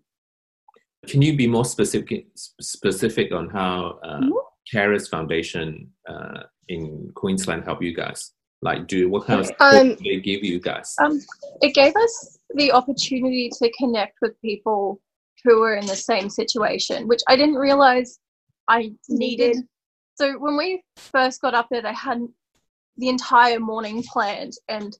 Can 1.07 1.21
you 1.21 1.37
be 1.37 1.45
more 1.45 1.65
specific 1.65 2.25
specific 2.59 3.31
on 3.31 3.49
how 3.49 3.99
uh, 4.03 4.19
Mhm. 4.21 4.31
Carers 4.73 5.09
Foundation 5.09 5.89
uh, 6.07 6.43
in 6.69 7.11
Queensland 7.15 7.63
help 7.63 7.81
you 7.81 7.93
guys? 7.95 8.31
Like, 8.61 8.87
do 8.87 9.09
what 9.09 9.25
kind 9.25 9.39
of 9.41 9.45
Okay. 9.47 9.53
support 9.55 9.81
Um, 9.81 9.95
do 9.95 10.03
they 10.03 10.19
give 10.21 10.43
you 10.43 10.59
guys? 10.59 10.95
um, 10.99 11.19
it 11.61 11.73
gave 11.75 11.95
us 11.95 12.39
the 12.55 12.71
opportunity 12.71 13.49
to 13.59 13.71
connect 13.77 14.17
with 14.21 14.39
people 14.41 14.99
who 15.43 15.59
were 15.59 15.75
in 15.75 15.85
the 15.85 15.95
same 15.95 16.29
situation, 16.29 17.07
which 17.07 17.21
I 17.27 17.35
didn't 17.35 17.55
realize 17.55 18.19
I 18.67 18.93
needed. 19.09 19.57
Needed. 19.57 19.57
So 20.15 20.39
when 20.39 20.57
we 20.57 20.81
first 20.95 21.41
got 21.41 21.53
up 21.53 21.67
there, 21.69 21.81
they 21.81 21.93
had 21.93 22.25
the 22.97 23.09
entire 23.09 23.59
morning 23.59 24.01
planned, 24.11 24.53
and 24.69 24.97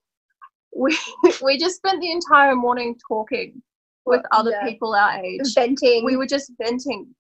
we 0.76 0.96
we 1.44 1.58
just 1.58 1.78
spent 1.78 2.02
the 2.02 2.12
entire 2.12 2.56
morning 2.56 2.96
talking 3.08 3.62
with 4.06 4.22
other 4.32 4.52
yeah. 4.52 4.66
people 4.66 4.94
our 4.94 5.18
age. 5.24 5.42
venting. 5.56 6.06
We 6.06 6.18
were 6.18 6.28
just 6.28 6.52
venting 6.62 7.16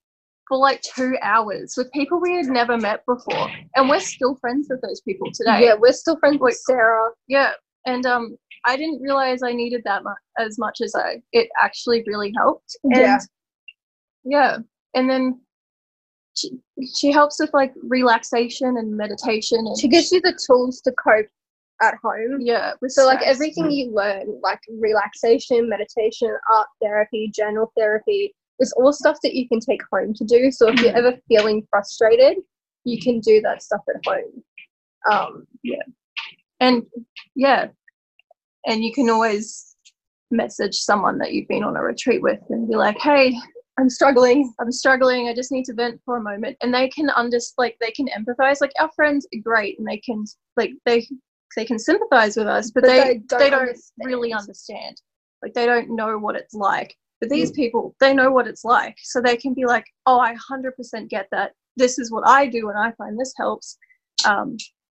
for 0.47 0.57
like 0.57 0.81
two 0.81 1.15
hours 1.21 1.73
with 1.77 1.91
people 1.91 2.19
we 2.21 2.35
had 2.35 2.45
never 2.47 2.77
met 2.77 3.03
before, 3.07 3.49
and 3.75 3.89
we're 3.89 3.99
still 3.99 4.35
friends 4.35 4.67
with 4.69 4.81
those 4.81 5.01
people 5.01 5.29
today. 5.33 5.63
yeah, 5.65 5.73
we're 5.77 5.93
still 5.93 6.17
friends 6.17 6.37
with 6.39 6.55
Sarah. 6.55 7.09
Yeah, 7.27 7.53
and 7.85 8.05
um, 8.05 8.37
I 8.65 8.77
didn't 8.77 9.01
realize 9.01 9.43
I 9.43 9.53
needed 9.53 9.81
that 9.85 10.03
much 10.03 10.17
as 10.39 10.57
much 10.59 10.81
as 10.81 10.93
I. 10.95 11.21
It 11.31 11.49
actually 11.61 12.03
really 12.07 12.33
helped. 12.37 12.75
And 12.83 12.95
Yeah. 12.95 13.17
yeah, 14.23 14.57
and 14.93 15.09
then 15.09 15.41
she 16.35 16.51
she 16.95 17.11
helps 17.11 17.39
with 17.39 17.53
like 17.53 17.73
relaxation 17.83 18.77
and 18.77 18.95
meditation. 18.95 19.59
And 19.59 19.77
She 19.79 19.87
gives 19.87 20.11
you 20.11 20.21
the 20.21 20.37
tools 20.45 20.81
to 20.81 20.91
cope 20.91 21.27
at 21.81 21.95
home. 22.03 22.39
yeah, 22.39 22.73
So 22.87 23.05
like 23.05 23.19
stress. 23.19 23.35
everything 23.35 23.69
you 23.71 23.91
learn, 23.93 24.39
like 24.41 24.59
relaxation, 24.79 25.67
meditation, 25.69 26.29
art 26.53 26.67
therapy, 26.81 27.31
journal 27.33 27.71
therapy, 27.77 28.33
is 28.59 28.73
all 28.77 28.93
stuff 28.93 29.17
that 29.23 29.35
you 29.35 29.47
can 29.47 29.59
take 29.59 29.81
home 29.91 30.13
to 30.13 30.23
do. 30.23 30.51
So 30.51 30.69
if 30.69 30.79
you're 30.81 30.95
ever 30.95 31.17
feeling 31.27 31.65
frustrated, 31.69 32.37
you 32.83 33.01
can 33.01 33.19
do 33.19 33.41
that 33.41 33.63
stuff 33.63 33.81
at 33.89 34.01
home. 34.05 34.43
Um, 35.11 35.47
yeah. 35.63 35.83
and 36.59 36.83
yeah, 37.35 37.67
and 38.65 38.83
you 38.83 38.93
can 38.93 39.09
always 39.09 39.75
message 40.31 40.75
someone 40.75 41.17
that 41.19 41.33
you've 41.33 41.47
been 41.47 41.63
on 41.63 41.75
a 41.75 41.81
retreat 41.81 42.21
with 42.21 42.39
and 42.49 42.67
be 42.67 42.75
like, 42.75 42.97
hey. 42.99 43.35
I'm 43.77 43.89
struggling. 43.89 44.53
I'm 44.61 44.71
struggling. 44.71 45.27
I 45.27 45.33
just 45.35 45.51
need 45.51 45.65
to 45.65 45.73
vent 45.73 45.99
for 46.05 46.15
a 46.15 46.23
moment, 46.23 46.55
and 46.61 46.73
they 46.73 46.87
can 46.87 47.09
understand, 47.09 47.55
like 47.57 47.77
they 47.81 47.91
can 47.91 48.07
empathize. 48.07 48.61
Like 48.61 48.71
our 48.79 48.89
friends 48.95 49.27
are 49.35 49.41
great, 49.41 49.77
and 49.77 49.85
they 49.85 49.97
can 49.97 50.23
like 50.55 50.71
they 50.85 51.05
they 51.57 51.65
can 51.65 51.77
sympathize 51.77 52.37
with 52.37 52.47
us, 52.47 52.71
but, 52.71 52.83
But 52.83 52.87
they 52.87 52.97
they 52.97 53.13
don't 53.27 53.39
they 53.39 53.49
don't 53.49 53.59
understand. 53.59 54.05
really 54.05 54.31
understand. 54.31 55.01
Like 55.41 55.53
they 55.53 55.65
don't 55.65 55.93
know 55.93 56.17
what 56.17 56.37
it's 56.37 56.53
like. 56.53 56.95
But 57.21 57.29
these 57.29 57.51
Mm. 57.51 57.55
people, 57.55 57.95
they 57.99 58.13
know 58.13 58.31
what 58.31 58.47
it's 58.47 58.65
like, 58.65 58.97
so 59.01 59.21
they 59.21 59.37
can 59.37 59.53
be 59.53 59.65
like, 59.65 59.85
"Oh, 60.05 60.19
I 60.19 60.33
hundred 60.35 60.75
percent 60.75 61.09
get 61.09 61.27
that. 61.31 61.53
This 61.77 61.97
is 61.99 62.11
what 62.11 62.27
I 62.27 62.47
do, 62.47 62.69
and 62.69 62.77
I 62.77 62.91
find 62.93 63.17
this 63.19 63.33
helps." 63.37 63.77
Um, 64.27 64.57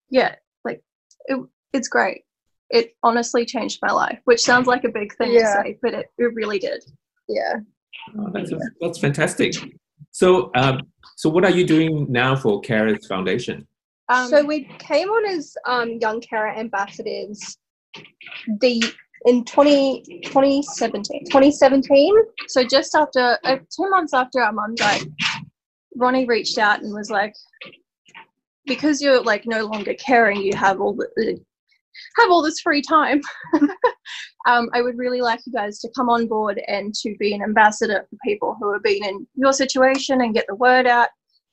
yeah, 0.10 0.36
like 0.66 0.82
it, 1.26 1.40
it's 1.74 1.88
great. 1.88 2.24
It 2.70 2.96
honestly 3.04 3.46
changed 3.46 3.80
my 3.82 3.92
life, 3.92 4.20
which 4.26 4.42
sounds 4.42 4.68
like 4.68 4.84
a 4.84 4.90
big 4.90 5.16
thing 5.16 5.32
Yeah. 5.32 5.42
to 5.42 5.64
say, 5.64 5.78
but 5.82 5.94
it, 5.94 6.08
it 6.18 6.34
really 6.34 6.60
did. 6.60 6.84
yeah. 7.30 7.56
Oh, 8.18 8.30
that's, 8.34 8.52
that's 8.82 9.00
fantastic. 9.00 9.54
So, 10.12 10.50
um, 10.56 10.82
so 11.18 11.30
what 11.30 11.44
are 11.44 11.52
you 11.52 11.66
doing 11.66 12.06
now 12.10 12.36
for 12.36 12.62
Carers 12.62 13.06
Foundation? 13.08 13.68
Um, 14.10 14.30
so 14.30 14.46
we 14.46 14.64
came 14.80 15.10
on 15.10 15.26
as 15.26 15.56
um, 15.66 15.98
young 16.00 16.22
carer 16.22 16.54
ambassadors 16.56 17.58
the 18.62 18.82
in 19.28 19.44
20, 19.44 20.22
2017. 20.24 21.26
2017. 21.26 22.16
so 22.48 22.64
just 22.64 22.96
after 22.96 23.38
uh, 23.44 23.58
two 23.70 23.90
months 23.90 24.14
after 24.14 24.42
our 24.42 24.54
mum 24.54 24.74
died, 24.76 25.04
Ronnie 25.98 26.26
reached 26.26 26.58
out 26.58 26.82
and 26.82 26.94
was 26.94 27.12
like, 27.12 27.34
"Because 28.66 29.02
you're 29.02 29.22
like 29.22 29.46
no 29.46 29.66
longer 29.66 29.94
caring, 29.96 30.42
you 30.42 30.56
have 30.56 30.80
all 30.80 30.94
the 30.94 31.08
uh, 31.20 32.22
have 32.22 32.32
all 32.32 32.42
this 32.42 32.62
free 32.62 32.82
time. 32.82 33.20
um, 34.48 34.70
I 34.74 34.82
would 34.82 34.98
really 34.98 35.22
like 35.22 35.42
you 35.46 35.52
guys 35.52 35.80
to 35.80 35.90
come 35.96 36.10
on 36.10 36.28
board 36.28 36.62
and 36.68 36.94
to 36.96 37.14
be 37.20 37.34
an 37.34 37.44
ambassador 37.44 38.08
for 38.10 38.18
people 38.24 38.56
who 38.60 38.72
have 38.72 38.84
been 38.84 39.04
in 39.04 39.28
your 39.36 39.52
situation 39.52 40.22
and 40.22 40.34
get 40.34 40.46
the 40.48 40.56
word 40.56 40.88
out." 40.88 41.10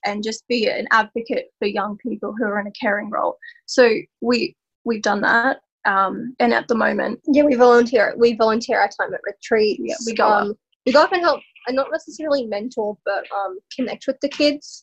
And 0.07 0.23
just 0.23 0.47
be 0.49 0.69
an 0.69 0.87
advocate 0.91 1.47
for 1.59 1.67
young 1.67 1.97
people 1.97 2.35
who 2.37 2.45
are 2.45 2.61
in 2.61 2.67
a 2.67 2.73
caring 2.73 3.09
role. 3.09 3.39
So 3.65 3.91
we 4.21 4.55
we've 4.85 5.01
done 5.01 5.23
that, 5.23 5.61
um, 5.85 6.35
and 6.41 6.53
at 6.53 6.69
the 6.69 6.75
moment, 6.75 7.21
Yeah, 7.27 7.45
we 7.45 7.55
volunteer. 7.55 8.15
We 8.17 8.35
volunteer 8.35 8.81
our 8.81 8.89
time 8.89 9.13
at 9.15 9.21
retreats. 9.25 9.81
Yeah, 9.83 9.97
we 10.07 10.15
go 10.15 10.27
up. 10.27 10.43
Um, 10.45 10.55
we 10.87 10.93
go 10.93 11.03
up 11.03 11.13
and 11.13 11.23
help, 11.23 11.41
and 11.67 11.77
not 11.77 11.89
necessarily 11.91 12.47
mentor, 12.47 12.97
but 13.05 13.25
um, 13.33 13.59
connect 13.75 14.07
with 14.07 14.19
the 14.21 14.29
kids. 14.29 14.83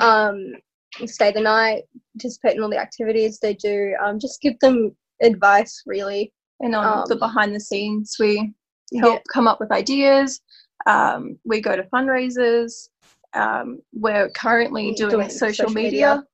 Mm. 0.00 0.02
Um, 0.02 1.06
stay 1.06 1.30
the 1.32 1.40
night, 1.40 1.84
participate 2.16 2.56
in 2.56 2.62
all 2.62 2.70
the 2.70 2.78
activities 2.78 3.38
they 3.38 3.54
do. 3.54 3.94
Um, 4.02 4.18
just 4.18 4.40
give 4.40 4.58
them 4.60 4.96
advice, 5.22 5.82
really. 5.86 6.32
and 6.60 6.74
on 6.74 7.00
Um, 7.00 7.04
the 7.08 7.16
behind 7.16 7.54
the 7.54 7.60
scenes 7.60 8.16
we 8.18 8.52
help 9.00 9.22
come 9.32 9.46
up 9.46 9.60
with 9.60 9.70
ideas 9.70 10.40
um, 10.86 11.38
we 11.44 11.60
go 11.60 11.76
to 11.76 11.82
fundraisers 11.84 12.88
um, 13.34 13.80
we're 13.92 14.30
currently 14.30 14.92
doing, 14.94 15.10
doing 15.10 15.28
social, 15.28 15.66
social 15.66 15.70
media, 15.70 15.90
media. 15.90 16.24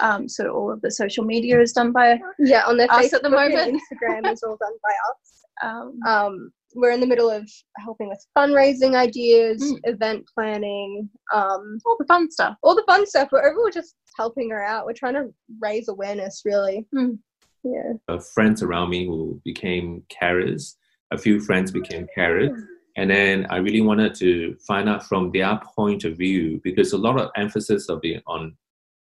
Um, 0.00 0.28
so 0.28 0.48
all 0.52 0.72
of 0.72 0.80
the 0.82 0.90
social 0.90 1.24
media 1.24 1.60
is 1.60 1.72
done 1.72 1.92
by 1.92 2.18
Yeah, 2.38 2.64
on 2.66 2.76
their 2.76 2.90
Us 2.92 3.06
Facebook 3.06 3.14
at 3.14 3.22
the 3.22 3.30
moment. 3.30 3.80
Instagram 3.80 4.32
is 4.32 4.42
all 4.42 4.56
done 4.56 4.72
by 4.82 4.92
us. 5.10 5.44
um, 5.62 6.00
Um, 6.06 6.52
we're 6.76 6.90
in 6.90 6.98
the 6.98 7.06
middle 7.06 7.30
of 7.30 7.48
helping 7.78 8.08
with 8.08 8.24
fundraising 8.36 8.96
ideas, 8.96 9.62
Mm. 9.62 9.78
event 9.84 10.24
planning, 10.34 11.08
um, 11.32 11.78
all 11.86 11.96
the 11.98 12.04
fun 12.06 12.28
stuff 12.30 12.56
all 12.64 12.74
the 12.74 12.82
fun 12.88 13.06
stuff. 13.06 13.28
We're 13.30 13.48
overall 13.48 13.70
just 13.70 13.94
helping 14.16 14.50
her 14.50 14.64
out. 14.64 14.84
We're 14.84 14.92
trying 14.94 15.14
to 15.14 15.32
raise 15.60 15.88
awareness, 15.88 16.42
really. 16.44 16.86
Mm. 16.94 17.18
Yeah. 17.62 17.92
Uh, 18.08 18.18
friends 18.18 18.62
around 18.62 18.90
me 18.90 19.06
who 19.06 19.40
became 19.44 20.02
carers. 20.10 20.74
a 21.12 21.18
few 21.18 21.38
friends 21.38 21.70
became 21.70 22.08
carers, 22.16 22.52
and 22.96 23.08
then 23.10 23.46
I 23.50 23.58
really 23.58 23.80
wanted 23.82 24.14
to 24.16 24.56
find 24.66 24.88
out 24.88 25.04
from 25.06 25.30
their 25.32 25.60
point 25.76 26.02
of 26.04 26.16
view 26.18 26.60
because 26.64 26.92
a 26.92 26.98
lot 26.98 27.20
of 27.20 27.30
emphasis 27.36 27.88
of 27.88 28.00
the 28.02 28.18
on 28.26 28.56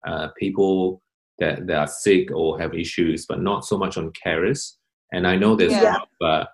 uh, 0.08 0.29
people 0.38 1.01
that, 1.39 1.67
that 1.67 1.77
are 1.77 1.88
sick 1.88 2.31
or 2.31 2.60
have 2.60 2.74
issues, 2.74 3.25
but 3.25 3.41
not 3.41 3.65
so 3.65 3.77
much 3.77 3.98
on 3.98 4.12
carers. 4.12 4.74
And 5.13 5.27
I 5.27 5.36
know 5.36 5.55
there's 5.55 5.72
Yeah. 5.72 5.91
a 5.91 5.98
lot 5.98 6.10
of 6.22 6.27
uh, 6.27 6.46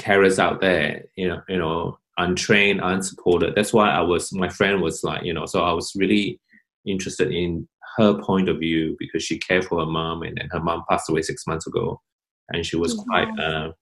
carers 0.00 0.38
out 0.38 0.60
there, 0.60 1.04
you 1.16 1.28
know, 1.28 1.42
you 1.48 1.58
know, 1.58 1.98
untrained, 2.16 2.80
unsupported. 2.82 3.54
That's 3.54 3.72
why 3.72 3.90
I 3.90 4.00
was. 4.00 4.32
My 4.32 4.48
friend 4.48 4.80
was 4.80 5.04
like, 5.04 5.24
you 5.24 5.32
know, 5.34 5.46
so 5.46 5.62
I 5.62 5.72
was 5.72 5.92
really 5.94 6.40
interested 6.86 7.32
in 7.32 7.68
her 7.96 8.20
point 8.22 8.48
of 8.48 8.58
view 8.58 8.96
because 8.98 9.22
she 9.22 9.38
cared 9.38 9.64
for 9.64 9.80
her 9.80 9.86
mom, 9.86 10.22
and 10.22 10.36
then 10.36 10.48
her 10.50 10.60
mom 10.60 10.84
passed 10.88 11.08
away 11.10 11.22
six 11.22 11.46
months 11.46 11.66
ago, 11.66 12.00
and 12.48 12.64
she 12.64 12.76
was 12.76 12.94
quite 12.94 13.28
uh, 13.38 13.72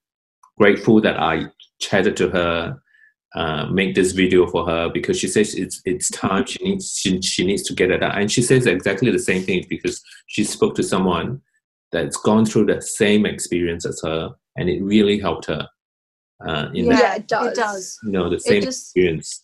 grateful 0.58 1.00
that 1.00 1.18
I 1.18 1.46
chatted 1.80 2.16
to 2.18 2.28
her, 2.30 2.78
uh, 3.36 3.66
make 3.66 3.94
this 3.94 4.12
video 4.12 4.46
for 4.46 4.64
her 4.66 4.88
because 4.88 5.18
she 5.18 5.28
says 5.28 5.54
it's 5.54 5.82
it's 5.84 6.10
time 6.10 6.44
she 6.46 6.62
needs 6.64 6.96
she, 6.98 7.20
she 7.20 7.46
needs 7.46 7.62
to 7.64 7.74
get 7.74 7.90
it 7.90 8.02
out, 8.02 8.18
and 8.18 8.32
she 8.32 8.42
says 8.42 8.66
exactly 8.66 9.10
the 9.10 9.18
same 9.18 9.42
thing 9.42 9.64
because 9.68 10.02
she 10.26 10.42
spoke 10.42 10.74
to 10.74 10.82
someone 10.82 11.40
that's 11.92 12.16
gone 12.16 12.44
through 12.46 12.66
the 12.66 12.80
same 12.80 13.26
experience 13.26 13.84
as 13.86 14.00
her, 14.02 14.30
and 14.56 14.68
it 14.70 14.82
really 14.82 15.18
helped 15.20 15.46
her. 15.46 15.68
Uh, 16.46 16.68
in 16.74 16.86
Yeah, 16.86 17.14
the, 17.14 17.20
it 17.20 17.28
does. 17.28 17.46
It 17.46 17.54
does. 17.54 17.98
you 18.04 18.10
know 18.12 18.28
the 18.30 18.40
same 18.40 18.62
just- 18.62 18.86
experience. 18.88 19.42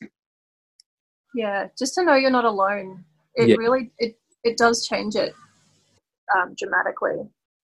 Yeah, 1.35 1.69
just 1.79 1.95
to 1.95 2.05
know 2.05 2.15
you're 2.15 2.31
not 2.31 2.45
alone. 2.45 3.05
It 3.35 3.49
Yeah. 3.51 3.57
really 3.57 3.91
it 3.99 4.19
it 4.45 4.57
does 4.57 4.87
change 4.87 5.15
it 5.17 5.35
um, 6.37 6.55
dramatically 6.59 7.17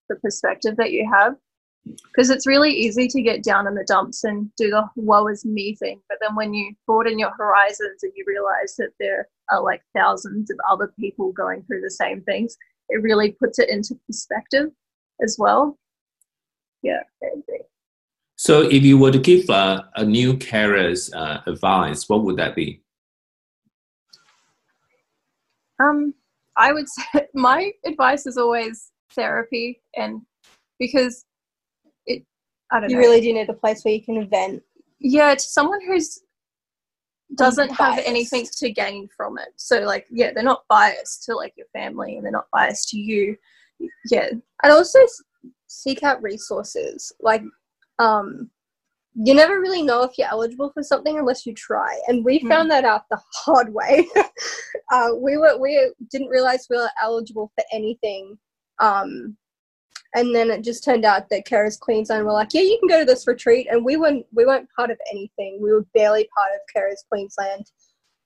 the 0.08 0.16
perspective 0.16 0.76
that 0.76 0.92
you 0.92 1.08
have 1.12 1.34
because 2.04 2.30
it's 2.30 2.46
really 2.46 2.72
easy 2.72 3.08
to 3.08 3.22
get 3.22 3.42
down 3.42 3.66
in 3.66 3.74
the 3.74 3.84
dumps 3.84 4.24
and 4.24 4.50
do 4.56 4.70
the 4.70 4.88
woe 4.96 5.26
is 5.28 5.44
me 5.44 5.74
thing. 5.76 6.00
But 6.08 6.18
then 6.20 6.34
when 6.34 6.54
you 6.54 6.74
broaden 6.86 7.18
your 7.18 7.32
horizons 7.38 8.02
and 8.02 8.12
you 8.14 8.24
realize 8.26 8.74
that 8.78 8.90
there 8.98 9.28
are 9.50 9.62
like 9.62 9.82
thousands 9.94 10.50
of 10.50 10.58
other 10.70 10.92
people 10.98 11.32
going 11.32 11.62
through 11.62 11.80
the 11.80 11.90
same 11.90 12.22
things, 12.22 12.56
it 12.88 13.02
really 13.02 13.32
puts 13.32 13.58
it 13.58 13.68
into 13.68 13.98
perspective 14.06 14.70
as 15.22 15.36
well. 15.38 15.78
Yeah, 16.82 17.00
I 17.22 17.26
agree. 17.38 17.62
So, 18.36 18.62
if 18.62 18.84
you 18.84 18.98
were 18.98 19.10
to 19.10 19.18
give 19.18 19.50
uh, 19.50 19.82
a 19.96 20.04
new 20.04 20.36
carer's 20.36 21.12
uh, 21.12 21.40
advice, 21.46 22.08
what 22.08 22.22
would 22.22 22.36
that 22.36 22.54
be? 22.54 22.82
Um, 25.80 26.14
I 26.56 26.72
would 26.72 26.88
say 27.14 27.26
my 27.34 27.72
advice 27.84 28.26
is 28.26 28.38
always 28.38 28.92
therapy, 29.10 29.80
and 29.96 30.22
because 30.78 31.24
I 32.70 32.80
don't 32.80 32.90
You 32.90 32.96
know. 32.96 33.00
really 33.02 33.20
do 33.20 33.32
need 33.32 33.48
a 33.48 33.54
place 33.54 33.84
where 33.84 33.94
you 33.94 34.02
can 34.02 34.28
vent. 34.28 34.62
yeah, 35.00 35.34
to 35.34 35.40
someone 35.40 35.80
who's 35.86 36.20
doesn't 37.34 37.70
have 37.70 37.98
anything 38.04 38.46
to 38.56 38.70
gain 38.70 39.08
from 39.16 39.38
it. 39.38 39.48
So, 39.56 39.80
like, 39.80 40.06
yeah, 40.10 40.32
they're 40.32 40.42
not 40.42 40.64
biased 40.68 41.24
to 41.24 41.36
like 41.36 41.52
your 41.56 41.66
family, 41.72 42.16
and 42.16 42.24
they're 42.24 42.32
not 42.32 42.48
biased 42.52 42.88
to 42.90 42.98
you. 42.98 43.36
Yeah, 44.10 44.30
and 44.62 44.72
also 44.72 44.98
seek 45.68 46.02
out 46.02 46.20
resources 46.22 47.12
like 47.20 47.42
um 47.98 48.50
you 49.14 49.34
never 49.34 49.60
really 49.60 49.82
know 49.82 50.02
if 50.02 50.16
you're 50.18 50.26
eligible 50.28 50.70
for 50.72 50.82
something 50.82 51.18
unless 51.18 51.44
you 51.46 51.52
try 51.54 51.96
and 52.08 52.24
we 52.24 52.40
Mm. 52.40 52.48
found 52.48 52.70
that 52.70 52.84
out 52.84 53.02
the 53.10 53.20
hard 53.34 53.72
way 53.72 54.06
uh, 54.92 55.10
we 55.16 55.36
were 55.36 55.58
we 55.58 55.92
didn't 56.10 56.28
realize 56.28 56.66
we 56.70 56.76
were 56.76 56.88
eligible 57.02 57.52
for 57.54 57.64
anything 57.72 58.36
um 58.80 59.36
and 60.14 60.34
then 60.34 60.50
it 60.50 60.64
just 60.64 60.84
turned 60.84 61.04
out 61.04 61.28
that 61.28 61.46
Carers 61.46 61.78
Queensland 61.78 62.24
were 62.24 62.32
like, 62.32 62.54
yeah, 62.54 62.62
you 62.62 62.78
can 62.80 62.88
go 62.88 63.00
to 63.00 63.04
this 63.04 63.26
retreat, 63.26 63.68
and 63.70 63.84
we 63.84 63.96
weren't 63.96 64.26
we 64.32 64.46
weren't 64.46 64.68
part 64.76 64.90
of 64.90 64.98
anything. 65.10 65.58
We 65.60 65.72
were 65.72 65.86
barely 65.94 66.28
part 66.36 66.50
of 66.54 66.60
Carers 66.74 67.06
Queensland. 67.10 67.70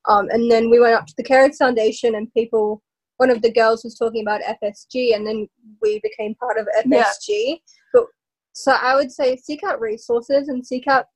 Um, 0.09 0.29
and 0.31 0.51
then 0.51 0.69
we 0.69 0.81
went 0.81 0.95
up 0.95 1.07
to 1.07 1.15
the 1.17 1.25
Carers 1.25 1.57
Foundation, 1.59 2.15
and 2.15 2.33
people, 2.35 2.83
one 3.19 3.31
of 3.31 3.43
the 3.43 3.53
girls 3.53 3.85
was 3.85 3.97
talking 3.97 4.23
about 4.23 4.41
FSG, 4.63 5.15
and 5.15 5.27
then 5.27 5.49
we 5.81 6.01
became 6.01 6.35
part 6.37 6.59
of 6.59 6.69
Yeah. 6.87 7.05
FSG. 7.05 7.61
But 7.93 8.07
so 8.53 8.73
I 8.73 8.95
would 8.95 9.13
say 9.13 9.37
seek 9.37 9.63
out 9.65 9.81
resources 9.81 10.49
and 10.49 10.67
seek 10.67 10.89
out 10.89 11.07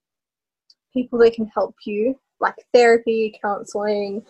people 0.92 1.18
that 1.20 1.34
can 1.34 1.50
help 1.54 1.74
you, 1.84 2.18
like 2.40 2.54
therapy, 2.72 3.38
counseling. 3.42 4.24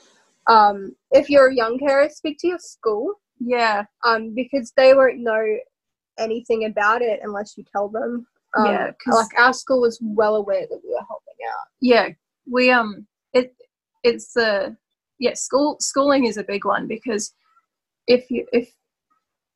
Um, 0.49 0.95
if 1.11 1.29
you're 1.29 1.49
a 1.49 1.55
young 1.55 1.79
carer, 1.79 2.09
speak 2.09 2.39
to 2.41 2.49
your 2.49 2.59
school 2.59 3.15
yeah, 3.39 3.85
um, 4.05 4.35
because 4.35 4.73
they 4.77 4.95
won't 4.95 5.19
know 5.19 5.59
anything 6.19 6.65
about 6.65 7.03
it 7.03 7.21
unless 7.23 7.57
you 7.57 7.65
tell 7.71 7.89
them. 7.89 8.27
Um, 8.57 8.67
Yeah, 8.67 8.91
like 9.09 9.39
our 9.39 9.53
school 9.53 9.81
was 9.83 9.99
well 10.01 10.37
aware 10.37 10.67
that 10.69 10.81
we 10.83 10.91
were 10.91 11.05
helping 11.09 11.35
out. 11.49 11.67
yeah. 11.81 12.09
We 12.49 12.71
um, 12.71 13.07
it 13.33 13.55
it's 14.05 14.33
the 14.35 14.77
yeah 15.19 15.35
school 15.35 15.77
schooling 15.81 16.27
is 16.27 16.37
a 16.37 16.45
big 16.45 16.65
one 16.65 16.87
because 16.87 17.35
if 18.07 18.31
you 18.31 18.47
if 18.53 18.73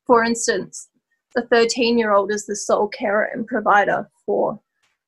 for 0.05 0.23
instance 0.23 0.89
the 1.35 1.43
13 1.43 1.97
year 1.97 2.11
old 2.13 2.31
is 2.31 2.45
the 2.45 2.55
sole 2.55 2.89
carer 2.89 3.29
and 3.33 3.47
provider 3.47 4.09
for 4.25 4.59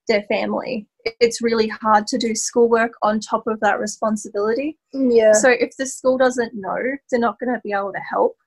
their 0.08 0.24
family 0.24 0.88
it's 1.20 1.42
really 1.42 1.68
hard 1.68 2.08
to 2.08 2.18
do 2.18 2.34
schoolwork 2.34 2.94
on 3.02 3.20
top 3.20 3.46
of 3.48 3.60
that 3.60 3.80
responsibility 3.80 4.78
Yeah. 4.94 5.34
so 5.34 5.50
if 5.50 5.76
the 5.76 5.86
school 5.86 6.18
doesn't 6.18 6.54
know 6.54 6.78
they're 7.12 7.20
not 7.20 7.38
going 7.40 7.54
to 7.54 7.60
be 7.64 7.74
able 7.74 7.92
to 7.92 8.00
help 8.00 8.38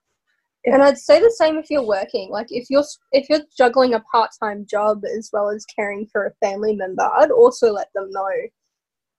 and 0.66 0.82
I'd 0.82 0.98
say 0.98 1.20
the 1.20 1.30
same 1.30 1.56
if 1.56 1.70
you're 1.70 1.86
working. 1.86 2.30
Like 2.30 2.48
if 2.50 2.68
you're 2.70 2.84
if 3.12 3.28
you're 3.28 3.40
juggling 3.56 3.94
a 3.94 4.00
part 4.00 4.30
time 4.40 4.66
job 4.68 5.02
as 5.16 5.30
well 5.32 5.48
as 5.48 5.64
caring 5.64 6.06
for 6.06 6.26
a 6.26 6.46
family 6.46 6.76
member, 6.76 7.08
I'd 7.18 7.30
also 7.30 7.72
let 7.72 7.88
them 7.94 8.10
know. 8.10 8.30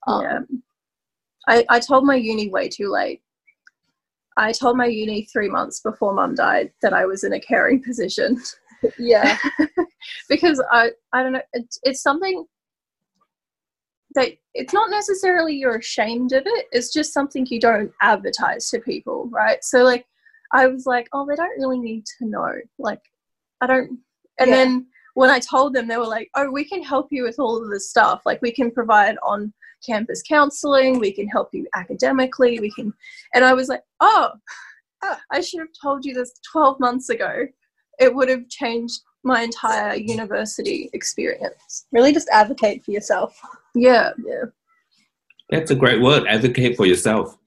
Um, 0.07 0.21
yeah 0.21 0.39
I, 1.47 1.65
I 1.69 1.79
told 1.79 2.05
my 2.05 2.15
uni 2.15 2.49
way 2.49 2.67
too 2.67 2.91
late 2.91 3.21
i 4.37 4.51
told 4.51 4.77
my 4.77 4.85
uni 4.85 5.25
three 5.25 5.49
months 5.49 5.79
before 5.79 6.13
mum 6.13 6.35
died 6.35 6.71
that 6.81 6.93
i 6.93 7.05
was 7.05 7.23
in 7.23 7.33
a 7.33 7.39
caring 7.39 7.81
position 7.87 8.41
yeah. 8.99 9.35
because 10.29 10.61
I 10.71 10.91
I 11.11 11.23
don't 11.23 11.33
know 11.33 11.41
it's, 11.53 11.79
it's 11.81 12.03
something 12.03 12.45
that 14.13 14.33
it's 14.53 14.71
not 14.71 14.91
necessarily 14.91 15.55
you're 15.55 15.77
ashamed 15.77 16.31
of 16.31 16.43
it 16.45 16.67
it's 16.71 16.93
just 16.93 17.11
something 17.11 17.47
you 17.49 17.59
don't 17.59 17.91
advertise 18.03 18.69
to 18.69 18.79
people 18.79 19.29
right 19.31 19.63
so 19.63 19.83
like 19.83 20.05
I 20.51 20.67
was 20.67 20.85
like 20.85 21.07
oh 21.13 21.25
they 21.27 21.35
don't 21.35 21.59
really 21.59 21.79
need 21.79 22.05
to 22.19 22.25
know 22.25 22.53
like 22.79 23.01
I 23.61 23.67
don't 23.67 23.99
and 24.39 24.49
Yeah. 24.49 24.55
then 24.55 24.87
when 25.15 25.29
I 25.29 25.39
told 25.39 25.73
them 25.73 25.87
they 25.87 25.97
were 25.97 26.05
like 26.07 26.29
oh 26.35 26.49
we 26.51 26.63
can 26.65 26.83
help 26.83 27.07
you 27.11 27.23
with 27.23 27.39
all 27.39 27.61
of 27.61 27.69
this 27.69 27.89
stuff 27.89 28.21
like 28.25 28.41
we 28.41 28.51
can 28.51 28.71
provide 28.71 29.17
on 29.23 29.53
campus 29.85 30.21
counseling 30.27 30.99
we 30.99 31.11
can 31.11 31.27
help 31.27 31.49
you 31.53 31.67
academically 31.75 32.59
we 32.59 32.71
can 32.71 32.91
and 33.33 33.43
I 33.45 33.53
was 33.53 33.67
like 33.69 33.81
oh 33.99 34.31
Oh. 35.03 35.15
I 35.31 35.41
should 35.41 35.59
have 35.59 35.69
told 35.79 36.05
you 36.05 36.15
this 36.15 36.33
12 36.51 36.79
months 36.79 37.09
ago 37.09 37.45
it 37.99 38.13
would 38.13 38.29
have 38.29 38.49
changed 38.49 38.99
my 39.23 39.41
entire 39.41 39.93
university 39.95 40.89
experience. 40.93 41.85
Really, 41.91 42.13
just 42.13 42.29
advocate 42.29 42.83
for 42.83 42.91
yourself. 42.91 43.39
Yeah, 43.75 44.11
yeah, 44.25 44.45
That's 45.51 45.69
a 45.71 45.75
great 45.75 46.01
word. 46.01 46.25
Advocate 46.27 46.75
for 46.77 46.85
yourself. 46.87 47.37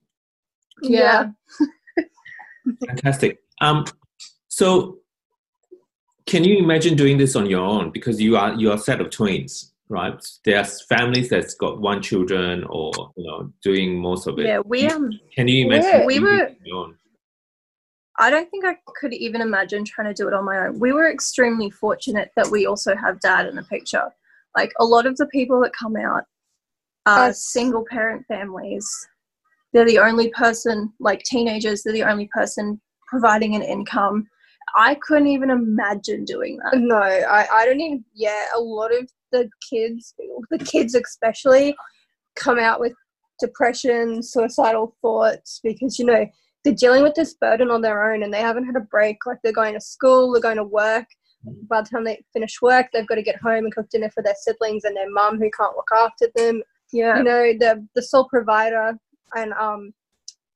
yeah. 0.81 1.29
Fantastic. 2.87 3.39
Um, 3.61 3.85
so 4.47 4.99
can 6.25 6.43
you 6.43 6.57
imagine 6.57 6.95
doing 6.95 7.17
this 7.17 7.35
on 7.35 7.45
your 7.47 7.61
own? 7.61 7.91
Because 7.91 8.21
you 8.21 8.37
are 8.37 8.53
you 8.53 8.71
are 8.71 8.75
a 8.75 8.79
set 8.79 9.01
of 9.01 9.09
twins, 9.09 9.73
right? 9.89 10.19
There's 10.45 10.83
families 10.85 11.29
that's 11.29 11.53
got 11.55 11.79
one 11.81 12.01
children 12.01 12.63
or 12.69 12.91
you 13.15 13.25
know 13.27 13.51
doing 13.63 13.99
most 13.99 14.27
of 14.27 14.39
it. 14.39 14.45
Yeah, 14.45 14.59
we 14.65 14.87
um, 14.87 15.11
Can 15.35 15.47
you 15.47 15.65
Yeah, 15.67 15.75
imagine 15.77 16.05
we 16.05 16.19
doing 16.19 16.23
were- 16.31 16.37
this 16.47 16.57
on 16.59 16.65
your 16.65 16.77
own? 16.77 16.97
I 18.19 18.29
don't 18.29 18.49
think 18.51 18.65
I 18.65 18.75
could 18.99 19.13
even 19.13 19.41
imagine 19.41 19.83
trying 19.83 20.13
to 20.13 20.13
do 20.13 20.27
it 20.27 20.33
on 20.33 20.45
my 20.45 20.67
own. 20.67 20.79
We 20.79 20.91
were 20.91 21.09
extremely 21.09 21.71
fortunate 21.71 22.29
that 22.35 22.47
we 22.51 22.67
also 22.67 22.95
have 22.95 23.19
dad 23.19 23.47
in 23.47 23.55
the 23.55 23.63
picture. 23.63 24.11
Like 24.55 24.71
a 24.79 24.85
lot 24.85 25.05
of 25.07 25.17
the 25.17 25.25
people 25.27 25.59
that 25.61 25.71
come 25.73 25.95
out 25.95 26.25
are 27.07 27.29
Us. 27.29 27.43
single 27.45 27.83
parent 27.89 28.25
families. 28.27 28.85
They're 29.73 29.85
the 29.85 29.99
only 29.99 30.29
person, 30.29 30.91
like 30.99 31.23
teenagers, 31.23 31.83
they're 31.83 31.93
the 31.93 32.03
only 32.03 32.29
person 32.33 32.79
providing 33.07 33.55
an 33.55 33.61
income. 33.61 34.27
I 34.75 34.95
couldn't 34.95 35.27
even 35.27 35.49
imagine 35.49 36.23
doing 36.25 36.57
that. 36.57 36.77
No, 36.77 36.95
I, 36.95 37.47
I 37.51 37.65
don't 37.65 37.81
even. 37.81 38.05
Yeah, 38.13 38.45
a 38.55 38.59
lot 38.59 38.93
of 38.93 39.09
the 39.31 39.49
kids, 39.69 40.13
the 40.49 40.57
kids 40.59 40.95
especially, 40.95 41.75
come 42.35 42.57
out 42.57 42.79
with 42.79 42.93
depression, 43.39 44.21
suicidal 44.23 44.95
thoughts 45.01 45.59
because 45.63 45.99
you 45.99 46.05
know 46.05 46.25
they're 46.63 46.73
dealing 46.73 47.03
with 47.03 47.15
this 47.15 47.33
burden 47.33 47.71
on 47.71 47.81
their 47.81 48.13
own 48.13 48.23
and 48.23 48.33
they 48.33 48.39
haven't 48.39 48.65
had 48.65 48.75
a 48.75 48.81
break. 48.91 49.17
Like 49.25 49.39
they're 49.43 49.51
going 49.51 49.73
to 49.73 49.81
school, 49.81 50.31
they're 50.31 50.41
going 50.41 50.57
to 50.57 50.63
work. 50.63 51.05
By 51.67 51.81
the 51.81 51.89
time 51.89 52.03
they 52.03 52.23
finish 52.33 52.61
work, 52.61 52.87
they've 52.93 53.07
got 53.07 53.15
to 53.15 53.23
get 53.23 53.41
home 53.41 53.65
and 53.65 53.73
cook 53.73 53.89
dinner 53.89 54.11
for 54.11 54.21
their 54.21 54.35
siblings 54.39 54.83
and 54.83 54.95
their 54.95 55.09
mum 55.09 55.39
who 55.39 55.49
can't 55.57 55.75
look 55.75 55.89
after 55.91 56.27
them. 56.35 56.61
Yeah. 56.93 57.17
You 57.17 57.23
know, 57.23 57.53
the 57.59 57.87
the 57.95 58.03
sole 58.03 58.27
provider, 58.29 58.93
and 59.35 59.53
um, 59.53 59.93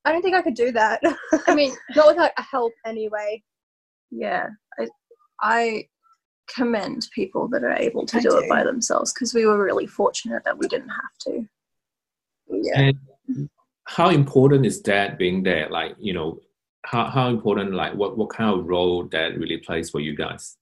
I 0.04 0.12
don't 0.12 0.22
think 0.22 0.36
I 0.36 0.42
could 0.42 0.56
do 0.56 0.72
that. 0.72 1.02
I 1.48 1.56
mean, 1.56 1.74
not 1.96 2.08
without 2.08 2.32
help 2.38 2.74
anyway. 2.86 3.44
yeah 4.12 4.48
i 4.80 4.88
i 5.42 5.86
commend 6.54 7.08
people 7.14 7.48
that 7.48 7.64
are 7.64 7.76
able 7.76 8.06
to 8.06 8.20
do, 8.22 8.30
do. 8.30 8.38
it 8.38 8.50
by 8.50 8.64
themselves 8.64 9.12
because 9.14 9.34
we 9.34 9.46
were 9.46 9.64
really 9.64 9.88
fortunate 9.88 10.44
that 10.46 10.58
we 10.58 10.68
didn't 10.68 10.90
have 10.90 11.18
to. 11.22 11.48
Yeah. 12.48 12.92
And 13.28 13.50
how 13.86 14.10
important 14.10 14.66
is 14.66 14.80
dad 14.82 15.18
being 15.18 15.44
there? 15.44 15.70
Like, 15.70 15.96
you 16.00 16.14
know, 16.14 16.40
how, 16.86 17.06
how 17.06 17.30
important, 17.30 17.74
like, 17.74 17.94
what, 17.94 18.18
what 18.18 18.30
kind 18.30 18.60
of 18.60 18.66
role 18.66 19.04
dad 19.04 19.38
really 19.38 19.58
plays 19.58 19.90
for 19.90 20.00
you 20.00 20.16
guys? 20.16 20.58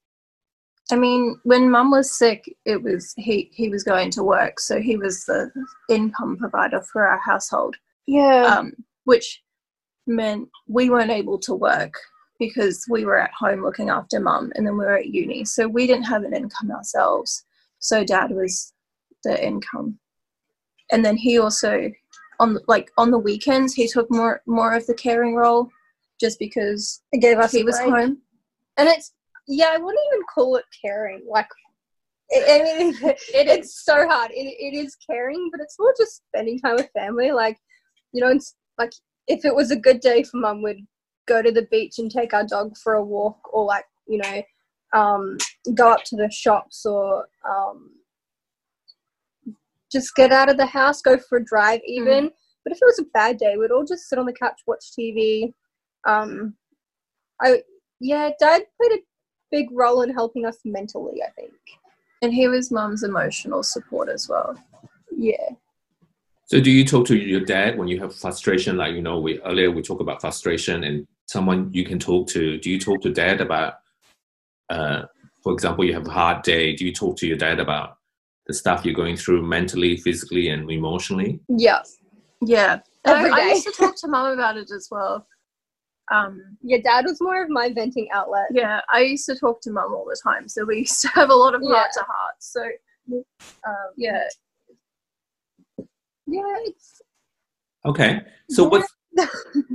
I 0.91 0.95
mean, 0.95 1.39
when 1.43 1.71
mum 1.71 1.91
was 1.91 2.11
sick, 2.11 2.43
it 2.65 2.83
was 2.83 3.13
he 3.15 3.49
he 3.53 3.69
was 3.69 3.85
going 3.85 4.11
to 4.11 4.23
work, 4.23 4.59
so 4.59 4.81
he 4.81 4.97
was 4.97 5.23
the 5.23 5.49
income 5.89 6.35
provider 6.35 6.81
for 6.81 7.07
our 7.07 7.19
household. 7.19 7.77
Yeah. 8.07 8.57
um, 8.57 8.73
which 9.05 9.41
meant 10.07 10.49
we 10.67 10.89
weren't 10.89 11.11
able 11.11 11.39
to 11.39 11.53
work 11.55 11.93
because 12.39 12.85
we 12.89 13.05
were 13.05 13.17
at 13.17 13.31
home 13.31 13.63
looking 13.63 13.89
after 13.89 14.19
mum 14.19 14.51
and 14.55 14.65
then 14.65 14.77
we 14.77 14.85
were 14.85 14.97
at 14.97 15.07
uni. 15.07 15.45
So 15.45 15.67
we 15.67 15.87
didn't 15.87 16.03
have 16.03 16.23
an 16.23 16.35
income 16.35 16.71
ourselves. 16.71 17.45
So 17.79 18.03
dad 18.03 18.31
was 18.31 18.73
the 19.23 19.41
income. 19.45 19.99
And 20.91 21.03
then 21.05 21.15
he 21.15 21.39
also 21.39 21.91
on 22.39 22.57
like 22.67 22.91
on 22.97 23.11
the 23.11 23.17
weekends 23.17 23.73
he 23.73 23.87
took 23.87 24.09
more 24.09 24.41
more 24.45 24.73
of 24.73 24.85
the 24.87 24.93
caring 24.93 25.35
role 25.35 25.69
just 26.19 26.39
because 26.39 27.01
it 27.11 27.21
gave 27.21 27.37
us 27.37 27.51
he 27.51 27.63
was 27.63 27.77
break. 27.77 27.89
home. 27.89 28.17
and 28.77 28.89
it's 28.89 29.13
yeah 29.47 29.71
i 29.71 29.77
wouldn't 29.77 30.03
even 30.11 30.23
call 30.33 30.55
it 30.55 30.65
caring 30.83 31.23
like 31.29 31.47
i 32.35 32.61
mean 32.63 32.95
it, 33.03 33.47
it's 33.47 33.83
so 33.83 34.07
hard 34.07 34.31
it, 34.31 34.35
it 34.35 34.75
is 34.75 34.95
caring 34.95 35.49
but 35.51 35.61
it's 35.61 35.77
more 35.79 35.93
just 35.97 36.21
spending 36.27 36.59
time 36.59 36.75
with 36.75 36.89
family 36.93 37.31
like 37.31 37.57
you 38.13 38.21
know 38.21 38.29
it's 38.29 38.55
like 38.77 38.93
if 39.27 39.43
it 39.45 39.55
was 39.55 39.71
a 39.71 39.75
good 39.75 39.99
day 39.99 40.23
for 40.23 40.37
mum 40.37 40.61
we'd 40.61 40.85
go 41.27 41.41
to 41.41 41.51
the 41.51 41.67
beach 41.71 41.99
and 41.99 42.11
take 42.11 42.33
our 42.33 42.45
dog 42.45 42.75
for 42.77 42.93
a 42.93 43.03
walk 43.03 43.37
or 43.53 43.65
like 43.65 43.85
you 44.07 44.17
know 44.17 44.41
um 44.93 45.37
go 45.73 45.91
up 45.91 46.03
to 46.03 46.15
the 46.15 46.29
shops 46.31 46.85
or 46.85 47.27
um 47.47 47.89
just 49.91 50.15
get 50.15 50.31
out 50.31 50.49
of 50.49 50.57
the 50.57 50.65
house 50.65 51.01
go 51.01 51.17
for 51.17 51.37
a 51.37 51.45
drive 51.45 51.81
even. 51.85 52.31
But 52.63 52.71
if 52.71 52.79
it 52.81 52.85
was 52.85 52.99
a 52.99 53.11
bad 53.13 53.37
day 53.37 53.55
we'd 53.57 53.71
all 53.71 53.85
just 53.85 54.07
sit 54.07 54.17
on 54.17 54.25
the 54.25 54.33
couch 54.33 54.61
watch 54.65 54.85
tv 54.97 55.53
um 56.07 56.55
i 57.41 57.61
yeah 57.99 58.29
dad 58.39 58.63
played 58.81 58.99
a 58.99 59.03
big 59.51 59.67
role 59.71 60.01
in 60.01 60.13
helping 60.13 60.45
us 60.45 60.57
mentally 60.63 61.21
i 61.21 61.29
think. 61.31 61.53
And 62.21 62.33
he 62.33 62.47
was 62.47 62.71
mum's 62.71 63.03
emotional 63.03 63.63
support 63.63 64.07
as 64.07 64.29
well. 64.29 64.57
yeah 65.15 65.49
So 66.45 66.59
do 66.59 66.69
you 66.69 66.85
talk 66.85 67.07
to 67.07 67.17
your 67.17 67.41
dad 67.41 67.77
when 67.77 67.87
you 67.87 67.99
have 68.01 68.15
frustration? 68.15 68.77
Like, 68.77 68.93
you 68.93 69.01
know, 69.01 69.19
we 69.19 69.41
earlier 69.41 69.71
we 69.71 69.81
talked 69.81 70.01
about 70.01 70.21
frustration 70.21 70.83
and 70.83 71.07
someone 71.25 71.71
you 71.73 71.85
can 71.85 71.99
talk 71.99 72.27
to. 72.29 72.57
Do 72.57 72.69
you 72.69 72.79
talk 72.79 73.01
to 73.01 73.11
dad 73.11 73.41
about, 73.41 73.75
uh, 74.69 75.03
for 75.41 75.53
example, 75.53 75.85
you 75.85 75.93
have 75.93 76.07
a 76.07 76.11
hard 76.11 76.43
day. 76.43 76.75
Do 76.75 76.85
you 76.85 76.93
talk 76.93 77.17
to 77.17 77.27
your 77.27 77.37
dad 77.37 77.59
about 77.59 77.97
the 78.47 78.53
stuff 78.53 78.83
you're 78.83 78.93
going 78.93 79.15
through 79.15 79.41
mentally, 79.43 79.97
physically, 79.97 80.49
and 80.49 80.69
emotionally? 80.69 81.39
yeah 81.47 81.81
Yeah. 82.41 82.79
Every 83.05 83.31
I, 83.31 83.39
I 83.39 83.43
used 83.49 83.65
to 83.65 83.71
talk 83.71 83.95
to 83.97 84.07
mom 84.07 84.33
about 84.33 84.57
it 84.57 84.69
as 84.71 84.87
well. 84.91 85.25
Um, 86.11 86.57
yeah 86.61 86.79
dad 86.83 87.05
was 87.05 87.21
more 87.21 87.41
of 87.41 87.49
my 87.49 87.71
venting 87.73 88.09
outlet 88.13 88.47
Yeah, 88.51 88.81
I 88.91 88.99
used 88.99 89.25
to 89.27 89.35
talk 89.37 89.61
to 89.61 89.71
mum 89.71 89.93
all 89.93 90.05
the 90.05 90.19
time, 90.21 90.49
so 90.49 90.65
we 90.65 90.79
used 90.79 91.01
to 91.03 91.07
have 91.09 91.29
a 91.29 91.35
lot 91.35 91.55
of 91.55 91.61
heart 91.63 91.91
to 91.93 92.01
heart. 92.01 92.35
So, 92.39 92.61
um, 93.65 93.89
yeah, 93.95 94.23
yeah 96.33 96.69
it's 96.69 97.01
Okay. 97.85 98.21
So 98.49 98.63
what's 98.67 98.87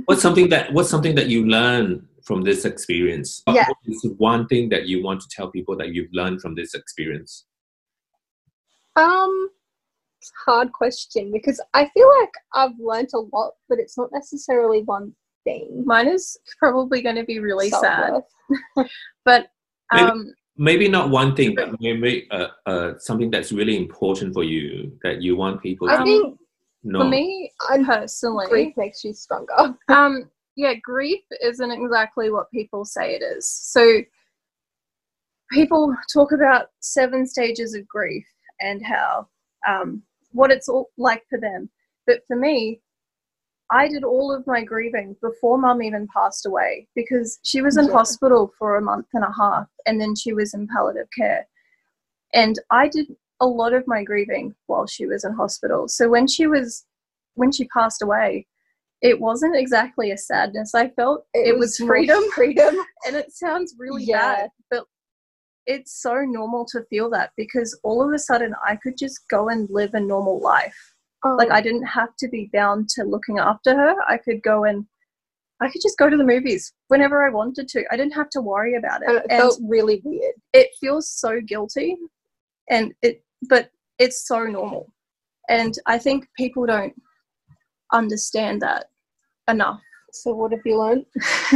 what's 0.05 0.21
something 0.21 0.49
that 0.49 0.73
what's 0.73 0.89
something 0.89 1.15
that 1.15 1.27
you 1.27 1.45
learn 1.45 2.07
from 2.23 2.43
this 2.43 2.65
experience? 2.65 3.41
Yeah. 3.47 3.67
What 3.67 3.77
is 3.85 4.07
one 4.17 4.47
thing 4.47 4.69
that 4.69 4.87
you 4.87 5.03
want 5.03 5.21
to 5.21 5.27
tell 5.29 5.49
people 5.49 5.75
that 5.77 5.89
you've 5.89 6.11
learned 6.13 6.41
from 6.41 6.55
this 6.55 6.73
experience? 6.73 7.45
Um, 8.95 9.49
it's 10.19 10.31
a 10.31 10.51
hard 10.51 10.71
question 10.73 11.31
because 11.31 11.61
I 11.73 11.89
feel 11.89 12.09
like 12.19 12.31
I've 12.53 12.77
learned 12.79 13.09
a 13.13 13.19
lot, 13.19 13.53
but 13.69 13.79
it's 13.79 13.97
not 13.97 14.09
necessarily 14.11 14.81
one 14.83 15.13
thing. 15.43 15.83
mine 15.85 16.07
is 16.07 16.37
probably 16.57 17.01
going 17.01 17.15
to 17.15 17.23
be 17.23 17.39
really 17.39 17.69
sad, 17.69 18.23
Self-worth. 18.75 18.89
but 19.25 19.47
Maybe- 19.93 20.09
um, 20.09 20.33
Maybe 20.61 20.89
not 20.89 21.09
one 21.09 21.37
thing, 21.37 21.55
but 21.55 21.79
maybe 21.79 22.27
uh, 22.31 22.47
uh, 22.65 22.97
something 22.97 23.31
that's 23.31 23.53
really 23.53 23.77
important 23.77 24.33
for 24.33 24.43
you 24.43 24.91
that 25.03 25.21
you 25.21 25.37
want 25.37 25.61
people 25.61 25.87
to 25.87 25.93
I 25.93 26.03
think 26.03 26.37
know. 26.83 26.99
for 26.99 27.07
me 27.07 27.51
un- 27.69 27.85
personally, 27.85 28.47
grief 28.47 28.73
makes 28.77 29.03
you 29.03 29.13
stronger. 29.13 29.75
um, 29.89 30.29
yeah, 30.55 30.73
grief 30.75 31.21
isn't 31.41 31.71
exactly 31.71 32.29
what 32.29 32.51
people 32.51 32.85
say 32.85 33.15
it 33.15 33.21
is. 33.21 33.47
So, 33.47 34.01
people 35.51 35.95
talk 36.11 36.31
about 36.31 36.67
seven 36.79 37.25
stages 37.25 37.73
of 37.73 37.87
grief 37.87 38.25
and 38.59 38.85
how 38.85 39.27
um, 39.67 40.03
what 40.31 40.51
it's 40.51 40.69
all 40.69 40.89
like 40.97 41.23
for 41.29 41.39
them. 41.39 41.69
But 42.05 42.21
for 42.27 42.35
me, 42.35 42.81
I 43.71 43.87
did 43.87 44.03
all 44.03 44.33
of 44.33 44.47
my 44.47 44.63
grieving 44.63 45.15
before 45.21 45.57
mum 45.57 45.83
even 45.83 46.07
passed 46.13 46.45
away 46.45 46.87
because 46.95 47.39
she 47.43 47.61
was 47.61 47.77
in 47.77 47.85
Yeah. 47.85 47.93
hospital 47.93 48.51
for 48.57 48.77
a 48.77 48.81
month 48.81 49.07
and 49.13 49.23
a 49.23 49.31
half 49.31 49.67
and 49.85 50.01
then 50.01 50.15
she 50.15 50.33
was 50.33 50.53
in 50.53 50.67
palliative 50.67 51.09
care. 51.15 51.47
And 52.33 52.57
I 52.71 52.87
did 52.87 53.15
a 53.39 53.45
lot 53.47 53.73
of 53.73 53.87
my 53.87 54.03
grieving 54.03 54.53
while 54.67 54.85
she 54.87 55.05
was 55.05 55.23
in 55.23 55.33
hospital. 55.33 55.87
So 55.87 56.09
when 56.09 56.27
she 56.27 56.47
was 56.47 56.85
when 57.35 57.51
she 57.51 57.65
passed 57.65 58.01
away, 58.01 58.45
it 59.01 59.19
wasn't 59.21 59.55
exactly 59.55 60.11
a 60.11 60.17
sadness 60.17 60.75
I 60.75 60.89
felt. 60.89 61.25
It, 61.33 61.57
was, 61.57 61.79
more 61.79 61.89
freedom. 61.89 62.21
Freedom. 62.35 62.75
And 63.07 63.15
it 63.15 63.31
sounds 63.31 63.75
really 63.79 64.03
Yeah. 64.03 64.35
bad, 64.35 64.49
but 64.69 64.83
it's 65.65 66.01
so 66.01 66.15
normal 66.25 66.65
to 66.71 66.83
feel 66.89 67.09
that 67.11 67.31
because 67.37 67.79
all 67.83 68.05
of 68.05 68.13
a 68.13 68.19
sudden 68.19 68.53
I 68.65 68.75
could 68.75 68.97
just 68.97 69.21
go 69.29 69.47
and 69.49 69.69
live 69.69 69.93
a 69.93 69.99
normal 70.01 70.39
life. 70.41 70.77
Oh. 71.23 71.35
Like 71.35 71.51
I 71.51 71.61
didn't 71.61 71.85
have 71.85 72.09
to 72.19 72.27
be 72.27 72.49
bound 72.51 72.89
to 72.95 73.03
looking 73.03 73.39
after 73.39 73.73
her. 73.75 73.95
I 74.07 74.17
could 74.17 74.41
go 74.43 74.65
and 74.65 74.85
I 75.61 75.69
could 75.69 75.81
just 75.81 75.97
go 75.97 76.09
to 76.09 76.17
the 76.17 76.23
movies 76.25 76.73
whenever 76.87 77.25
I 77.25 77.29
wanted 77.29 77.67
to. 77.69 77.83
I 77.91 77.97
didn't 77.97 78.13
have 78.15 78.29
to 78.31 78.41
worry 78.41 78.75
about 78.75 79.01
and 79.05 79.17
it. 79.17 79.25
it 79.25 79.31
And 79.31 79.39
felt 79.41 79.59
really 79.65 80.01
weird. 80.03 80.33
it 80.53 80.69
feels 80.79 81.09
so 81.09 81.39
guilty 81.39 81.95
and 82.69 82.93
it 83.01 83.23
but 83.47 83.69
it's 83.99 84.27
so 84.27 84.43
normal. 84.45 84.91
And 85.49 85.73
I 85.85 85.97
think 85.97 86.27
people 86.37 86.65
don't 86.65 86.93
understand 87.93 88.61
that 88.61 88.85
enough. 89.49 89.81
So 90.11 90.33
what 90.33 90.51
have 90.51 90.61
you 90.65 90.77
learned? 90.79 91.05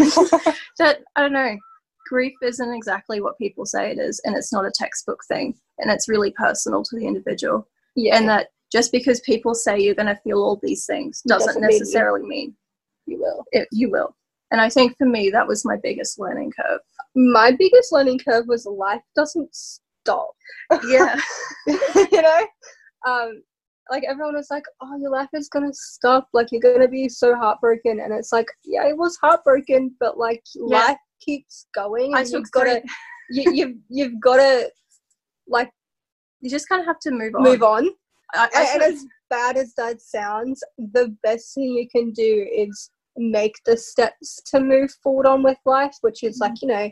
that 0.80 1.00
I 1.15 1.22
don't 1.22 1.34
know. 1.34 1.58
Grief 2.10 2.34
isn't 2.43 2.74
exactly 2.74 3.22
what 3.22 3.38
people 3.38 3.65
say 3.65 3.89
it 3.91 3.98
is, 3.98 4.22
and 4.26 4.36
it's 4.36 4.52
not 4.52 4.65
a 4.65 4.72
textbook 4.76 5.22
thing, 5.28 5.56
and 5.80 5.89
it's 5.89 6.10
really 6.10 6.32
personal 6.32 6.84
to 6.84 6.96
the 7.00 7.08
individual. 7.08 7.67
Yeah, 7.96 8.17
And 8.17 8.28
that 8.30 8.50
just 8.72 8.91
because 8.91 9.19
people 9.22 9.56
say 9.56 9.80
you're 9.80 9.96
going 9.96 10.08
to 10.13 10.19
feel 10.24 10.39
all 10.43 10.60
these 10.62 10.86
things 10.86 11.22
doesn't, 11.28 11.48
Doesn't 11.48 11.62
mean 11.62 11.72
you- 11.72 11.80
necessarily 11.80 12.28
mean 12.28 12.56
you 13.06 13.19
will. 13.19 13.46
it, 13.52 13.67
you 13.72 13.89
will. 13.89 14.15
And 14.52 14.60
I 14.62 14.69
think 14.69 14.96
for 14.98 15.06
me, 15.06 15.30
that 15.32 15.48
was 15.48 15.65
my 15.65 15.78
biggest 15.82 16.19
learning 16.19 16.52
curve. 16.60 16.82
My 17.15 17.52
biggest 17.52 17.91
learning 17.91 18.19
curve 18.19 18.46
was 18.48 18.65
life 18.65 19.02
doesn't 19.15 19.56
stop. 20.03 20.31
Yeah, 20.87 21.15
you 21.67 22.21
know? 22.21 22.47
Um 23.07 23.43
like 23.91 24.03
everyone 24.07 24.35
was 24.35 24.47
like 24.49 24.63
oh 24.81 24.95
your 24.97 25.11
life 25.11 25.29
is 25.33 25.49
gonna 25.49 25.73
stop. 25.73 26.27
Like 26.33 26.47
you're 26.51 26.61
gonna 26.61 26.87
be 26.87 27.09
so 27.09 27.35
heartbroken. 27.35 27.99
And 27.99 28.13
it's 28.13 28.31
like 28.31 28.47
yeah 28.63 28.87
it 28.87 28.97
was 28.97 29.17
heartbroken 29.21 29.95
but 29.99 30.17
like 30.17 30.43
Yeah. 30.55 30.79
life 30.87 30.97
keeps 31.21 31.67
going 31.73 32.13
I 32.15 32.21
and 32.21 32.29
you've 32.29 32.51
gotta 32.51 32.81
you, 33.31 33.51
you've 33.53 33.75
you've 33.89 34.21
gotta 34.21 34.69
like 35.47 35.69
you 36.41 36.49
just 36.49 36.67
kind 36.67 36.81
of 36.81 36.87
have 36.87 36.99
to 36.99 37.11
move 37.11 37.35
on. 37.35 37.43
move 37.43 37.63
on. 37.63 37.89
I, 38.33 38.49
I 38.55 38.61
and, 38.73 38.83
and 38.83 38.93
as 38.93 39.05
bad 39.29 39.57
as 39.57 39.73
that 39.75 40.01
sounds 40.01 40.63
the 40.77 41.15
best 41.23 41.53
thing 41.53 41.63
you 41.63 41.87
can 41.89 42.11
do 42.11 42.47
is 42.53 42.89
make 43.15 43.53
the 43.65 43.77
steps 43.77 44.41
to 44.47 44.59
move 44.59 44.91
forward 45.03 45.27
on 45.27 45.43
with 45.43 45.57
life 45.65 45.95
which 46.01 46.23
is 46.23 46.39
like 46.39 46.61
you 46.63 46.67
know 46.67 46.89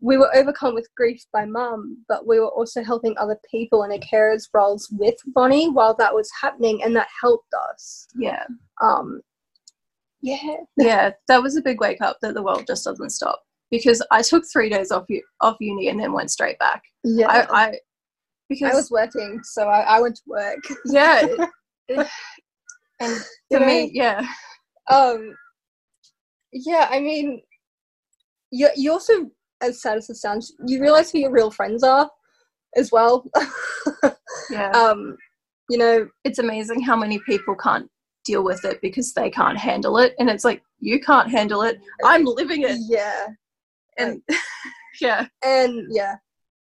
we 0.00 0.16
were 0.16 0.34
overcome 0.34 0.74
with 0.74 0.88
grief 0.96 1.22
by 1.32 1.44
mum 1.44 2.04
but 2.08 2.26
we 2.26 2.40
were 2.40 2.48
also 2.48 2.82
helping 2.82 3.16
other 3.18 3.38
people 3.50 3.82
in 3.84 3.92
a 3.92 3.98
carer's 3.98 4.48
roles 4.54 4.88
with 4.92 5.14
Ronnie 5.36 5.68
while 5.70 5.94
that 5.96 6.14
was 6.14 6.30
happening 6.40 6.82
and 6.82 6.94
that 6.96 7.08
helped 7.20 7.52
us. 7.70 8.06
Yeah, 8.14 8.44
um 8.82 9.20
yeah. 10.22 10.56
Yeah, 10.76 11.10
that 11.28 11.42
was 11.42 11.56
a 11.56 11.62
big 11.62 11.80
wake 11.80 12.02
up 12.02 12.18
that 12.22 12.34
the 12.34 12.42
world 12.42 12.64
just 12.66 12.84
doesn't 12.84 13.10
stop. 13.10 13.40
Because 13.70 14.04
I 14.10 14.20
took 14.22 14.44
three 14.52 14.68
days 14.68 14.90
off 14.90 15.04
u- 15.08 15.22
off 15.40 15.56
uni 15.60 15.88
and 15.88 15.98
then 16.00 16.12
went 16.12 16.30
straight 16.30 16.58
back. 16.58 16.82
yeah. 17.04 17.28
I, 17.50 17.70
i, 18.52 18.64
I 18.64 18.74
was 18.74 18.90
working 18.90 19.40
so 19.44 19.68
I, 19.68 19.80
I 19.96 20.00
went 20.00 20.16
to 20.16 20.22
work. 20.26 20.58
Yeah, 20.86 21.24
it- 21.24 21.50
it- 21.88 22.08
and 23.00 23.16
for 23.50 23.60
know, 23.60 23.66
me, 23.66 23.90
yeah, 23.94 24.26
um 24.90 25.34
yeah 26.52 26.88
i 26.90 26.98
mean 27.00 27.40
you, 28.50 28.68
you 28.76 28.92
also 28.92 29.30
as 29.62 29.82
sad 29.82 29.96
as 29.98 30.10
it 30.10 30.16
sounds 30.16 30.54
you 30.66 30.80
realize 30.80 31.10
who 31.10 31.18
your 31.18 31.30
real 31.30 31.50
friends 31.50 31.82
are 31.82 32.10
as 32.76 32.90
well 32.92 33.24
yeah. 34.50 34.70
um 34.70 35.16
you 35.68 35.78
know 35.78 36.08
it's 36.24 36.38
amazing 36.38 36.80
how 36.80 36.96
many 36.96 37.18
people 37.26 37.54
can't 37.54 37.88
deal 38.24 38.44
with 38.44 38.64
it 38.64 38.78
because 38.82 39.14
they 39.14 39.30
can't 39.30 39.56
handle 39.58 39.96
it, 39.96 40.14
and 40.18 40.28
it's 40.28 40.44
like 40.44 40.62
you 40.78 41.00
can't 41.00 41.30
handle 41.30 41.62
it. 41.62 41.78
I'm 42.04 42.24
living 42.24 42.62
it, 42.62 42.78
yeah 42.88 43.28
and 43.98 44.22
yeah, 45.00 45.26
and 45.44 45.86
yeah 45.90 46.16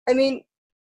I 0.10 0.14
mean, 0.14 0.42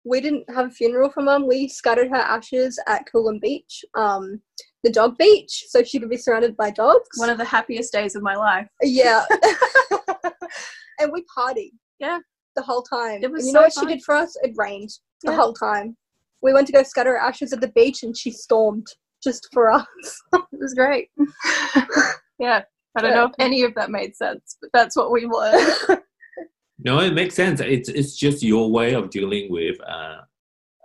we 0.03 0.21
didn't 0.21 0.43
have 0.53 0.67
a 0.67 0.71
funeral 0.71 1.09
for 1.09 1.23
mum. 1.23 1.47
We 1.47 1.67
scattered 1.67 2.09
her 2.09 2.15
ashes 2.15 2.77
at 2.87 3.05
Coolum 3.11 3.39
Beach, 3.39 3.83
um, 3.95 4.41
the 4.83 4.91
dog 4.91 5.17
beach, 5.17 5.65
so 5.69 5.83
she 5.83 5.99
could 5.99 6.09
be 6.09 6.17
surrounded 6.17 6.55
by 6.57 6.69
dogs. 6.71 7.07
One 7.15 7.29
of 7.29 7.37
the 7.37 7.45
happiest 7.45 7.93
days 7.93 8.15
of 8.15 8.21
my 8.21 8.35
life. 8.35 8.67
Yeah. 8.81 9.23
and 10.99 11.11
we 11.11 11.23
partied. 11.35 11.71
Yeah. 11.99 12.19
The 12.55 12.61
whole 12.61 12.83
time. 12.83 13.23
It 13.23 13.31
was 13.31 13.41
and 13.43 13.47
you 13.47 13.51
so 13.53 13.59
know 13.59 13.63
what 13.65 13.73
fun. 13.73 13.87
she 13.87 13.93
did 13.95 14.03
for 14.03 14.15
us? 14.15 14.35
It 14.43 14.53
rained 14.55 14.91
the 15.23 15.31
Yeah. 15.31 15.37
whole 15.37 15.53
time. 15.53 15.95
We 16.41 16.53
went 16.53 16.67
to 16.67 16.73
go 16.73 16.83
scatter 16.83 17.11
her 17.11 17.17
ashes 17.19 17.51
at 17.53 17.61
the 17.61 17.69
beach 17.69 18.03
and 18.03 18.15
she 18.15 18.31
stormed 18.31 18.87
just 19.23 19.47
for 19.53 19.71
us. 19.71 19.85
It 20.33 20.59
was 20.59 20.73
great. 20.73 21.09
yeah. 22.39 22.61
I 22.97 23.01
don't 23.01 23.13
know 23.13 23.25
if 23.25 23.33
any 23.39 23.63
of 23.63 23.73
that 23.75 23.91
made 23.91 24.15
sense, 24.15 24.55
but 24.61 24.69
that's 24.73 24.95
what 24.95 25.11
we 25.11 25.25
were. 25.25 26.01
No, 26.79 26.99
it 26.99 27.13
makes 27.13 27.35
sense. 27.35 27.61
It's 27.61 27.87
it's 27.87 28.15
just 28.17 28.43
your 28.43 28.69
way 28.69 28.93
of 28.93 29.09
dealing 29.09 29.49
with 29.49 29.77
uh, 29.81 30.17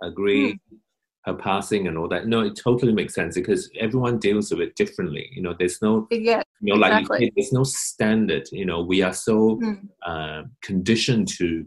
a 0.01 0.09
grief, 0.09 0.57
Hmm. 0.69 0.75
Her 1.25 1.33
passing, 1.33 1.87
and 1.87 1.97
all 1.97 2.07
that. 2.09 2.27
No, 2.27 2.41
it 2.41 2.55
totally 2.61 2.93
makes 2.93 3.13
sense 3.13 3.35
because 3.35 3.69
everyone 3.79 4.17
deals 4.19 4.51
with 4.51 4.61
it 4.61 4.75
differently. 4.75 5.29
You 5.33 5.41
know, 5.43 5.55
there's 5.57 5.81
no, 5.81 6.07
yeah. 6.09 6.41
you 6.61 6.73
know, 6.73 6.79
like 6.79 6.93
you 6.93 6.99
exactly. 6.99 7.25
said, 7.25 7.33
there's 7.35 7.53
no 7.53 7.63
standard. 7.63 8.47
You 8.51 8.65
know, 8.65 8.81
we 8.81 9.01
are 9.01 9.13
so 9.13 9.59
Mm. 9.61 9.87
uh, 10.05 10.43
conditioned 10.61 11.27
to 11.37 11.65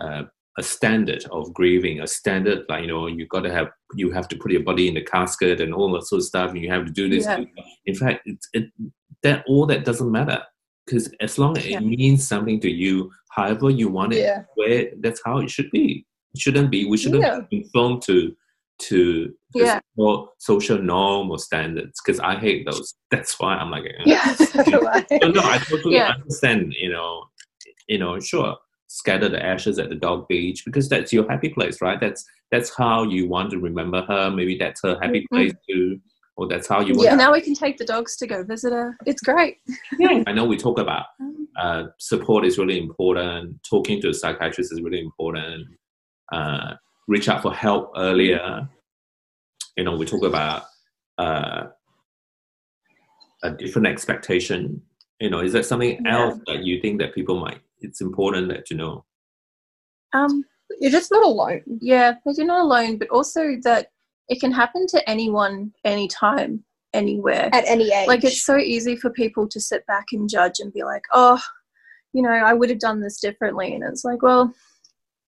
uh, 0.00 0.22
a 0.56 0.62
standard 0.62 1.24
of 1.32 1.52
grieving, 1.52 2.00
a 2.00 2.06
standard 2.06 2.64
like 2.68 2.82
you 2.82 2.88
know 2.88 3.06
you 3.06 3.26
got 3.26 3.40
to 3.42 3.52
have 3.52 3.68
you 3.94 4.10
have 4.10 4.28
to 4.28 4.36
put 4.36 4.52
your 4.52 4.62
body 4.62 4.88
in 4.88 4.94
the 4.94 5.02
casket 5.02 5.60
and 5.60 5.74
all 5.74 5.92
that 5.92 6.04
sort 6.06 6.20
of 6.20 6.24
stuff, 6.26 6.50
and 6.50 6.60
you 6.60 6.70
have 6.70 6.86
to 6.86 6.92
do 6.92 7.08
this. 7.08 7.24
Yeah. 7.24 7.44
In 7.86 7.94
fact, 7.94 8.22
it, 8.26 8.38
it 8.52 8.64
that 9.22 9.44
all 9.46 9.66
that 9.66 9.84
doesn't 9.84 10.10
matter 10.10 10.42
because 10.86 11.12
as 11.20 11.38
long 11.38 11.56
as 11.58 11.66
Yeah. 11.66 11.78
it 11.78 11.84
means 11.84 12.26
something 12.28 12.60
to 12.60 12.70
you, 12.70 13.10
however 13.30 13.70
you 13.70 13.88
want 13.88 14.12
it, 14.12 14.44
where 14.54 14.90
that's 15.00 15.20
how 15.24 15.38
it 15.38 15.50
should 15.50 15.70
be. 15.70 16.06
It 16.34 16.40
shouldn't 16.40 16.70
be. 16.70 16.84
We 16.84 16.96
shouldn't 16.98 17.22
Yeah. 17.22 17.40
conform 17.50 18.00
to 18.02 18.36
to 18.78 19.32
Yeah. 19.54 19.80
social 20.38 20.78
norm 20.78 21.30
or 21.30 21.38
standards 21.38 22.00
because 22.04 22.20
I 22.20 22.36
hate 22.36 22.66
those. 22.66 22.94
That's 23.10 23.38
why 23.38 23.54
I'm 23.56 23.70
like, 23.70 23.84
eh. 23.84 24.02
yeah, 24.06 24.34
so 24.34 24.44
no, 24.72 25.40
I 25.42 25.58
totally 25.58 25.96
Yeah. 25.96 26.12
understand. 26.18 26.74
You 26.78 26.90
know, 26.90 27.24
you 27.88 27.98
know, 27.98 28.18
sure, 28.20 28.56
scatter 28.88 29.28
the 29.28 29.44
ashes 29.44 29.78
at 29.78 29.88
the 29.88 29.94
dog 29.94 30.26
beach 30.28 30.64
because 30.64 30.88
that's 30.88 31.12
your 31.12 31.28
happy 31.30 31.48
place, 31.50 31.80
right? 31.80 32.00
That's 32.00 32.24
that's 32.50 32.74
how 32.74 33.04
you 33.04 33.28
want 33.28 33.50
to 33.52 33.58
remember 33.58 34.02
her. 34.02 34.30
Maybe 34.30 34.56
that's 34.56 34.82
her 34.82 34.98
happy 35.00 35.20
Mhm. 35.22 35.28
place 35.30 35.52
too, 35.68 36.00
or 36.36 36.48
that's 36.48 36.66
how 36.68 36.80
you 36.80 36.94
want. 36.94 37.04
Yeah. 37.06 37.14
Now 37.14 37.32
we 37.32 37.40
can 37.40 37.54
take 37.54 37.78
the 37.78 37.84
dogs 37.84 38.16
to 38.16 38.26
go 38.26 38.42
visit 38.44 38.72
her. 38.72 38.96
It's 39.06 39.22
great. 39.22 39.58
yeah. 39.98 40.22
I 40.26 40.32
know 40.32 40.44
we 40.44 40.56
talk 40.56 40.78
about 40.78 41.06
uh, 41.56 41.84
support 41.98 42.44
is 42.44 42.58
really 42.58 42.78
important. 42.78 43.62
Talking 43.68 44.00
to 44.02 44.08
a 44.08 44.14
psychiatrist 44.14 44.72
is 44.72 44.80
really 44.82 45.00
important. 45.00 45.66
Uh, 46.32 46.74
reach 47.06 47.28
out 47.28 47.42
for 47.42 47.52
help 47.52 47.92
earlier. 47.96 48.68
You 49.76 49.84
know, 49.84 49.96
we 49.96 50.06
talk 50.06 50.22
about 50.24 50.64
uh, 51.18 51.66
a 53.42 53.50
different 53.50 53.86
expectation. 53.86 54.80
You 55.20 55.30
know, 55.30 55.40
is 55.40 55.52
there 55.52 55.62
something 55.62 56.00
Yeah. 56.04 56.18
else 56.18 56.40
that 56.46 56.64
you 56.64 56.80
think 56.80 56.98
that 57.00 57.14
people 57.14 57.38
might? 57.40 57.60
It's 57.80 58.00
important 58.00 58.48
that 58.48 58.70
you 58.70 58.76
know. 58.76 59.04
Um, 60.12 60.44
You're 60.80 60.90
just 60.92 61.10
not 61.10 61.24
alone. 61.24 61.62
yeah, 61.80 62.14
that 62.24 62.36
you're 62.36 62.46
not 62.46 62.62
alone, 62.62 62.98
but 62.98 63.08
also 63.10 63.56
that 63.62 63.88
it 64.28 64.40
can 64.40 64.52
happen 64.52 64.86
to 64.88 65.10
anyone, 65.10 65.72
anytime, 65.84 66.64
anywhere. 66.94 67.50
At 67.52 67.64
any 67.66 67.92
age. 67.92 68.06
Like 68.08 68.24
it's 68.24 68.42
so 68.44 68.56
easy 68.56 68.96
for 68.96 69.10
people 69.10 69.46
to 69.48 69.60
sit 69.60 69.84
back 69.86 70.06
and 70.12 70.28
judge 70.28 70.60
and 70.60 70.72
be 70.72 70.82
like, 70.84 71.02
oh, 71.12 71.40
you 72.12 72.22
know, 72.22 72.30
I 72.30 72.54
would 72.54 72.70
have 72.70 72.78
done 72.78 73.00
this 73.00 73.20
differently. 73.20 73.74
And 73.74 73.82
it's 73.84 74.04
like, 74.04 74.22
well, 74.22 74.54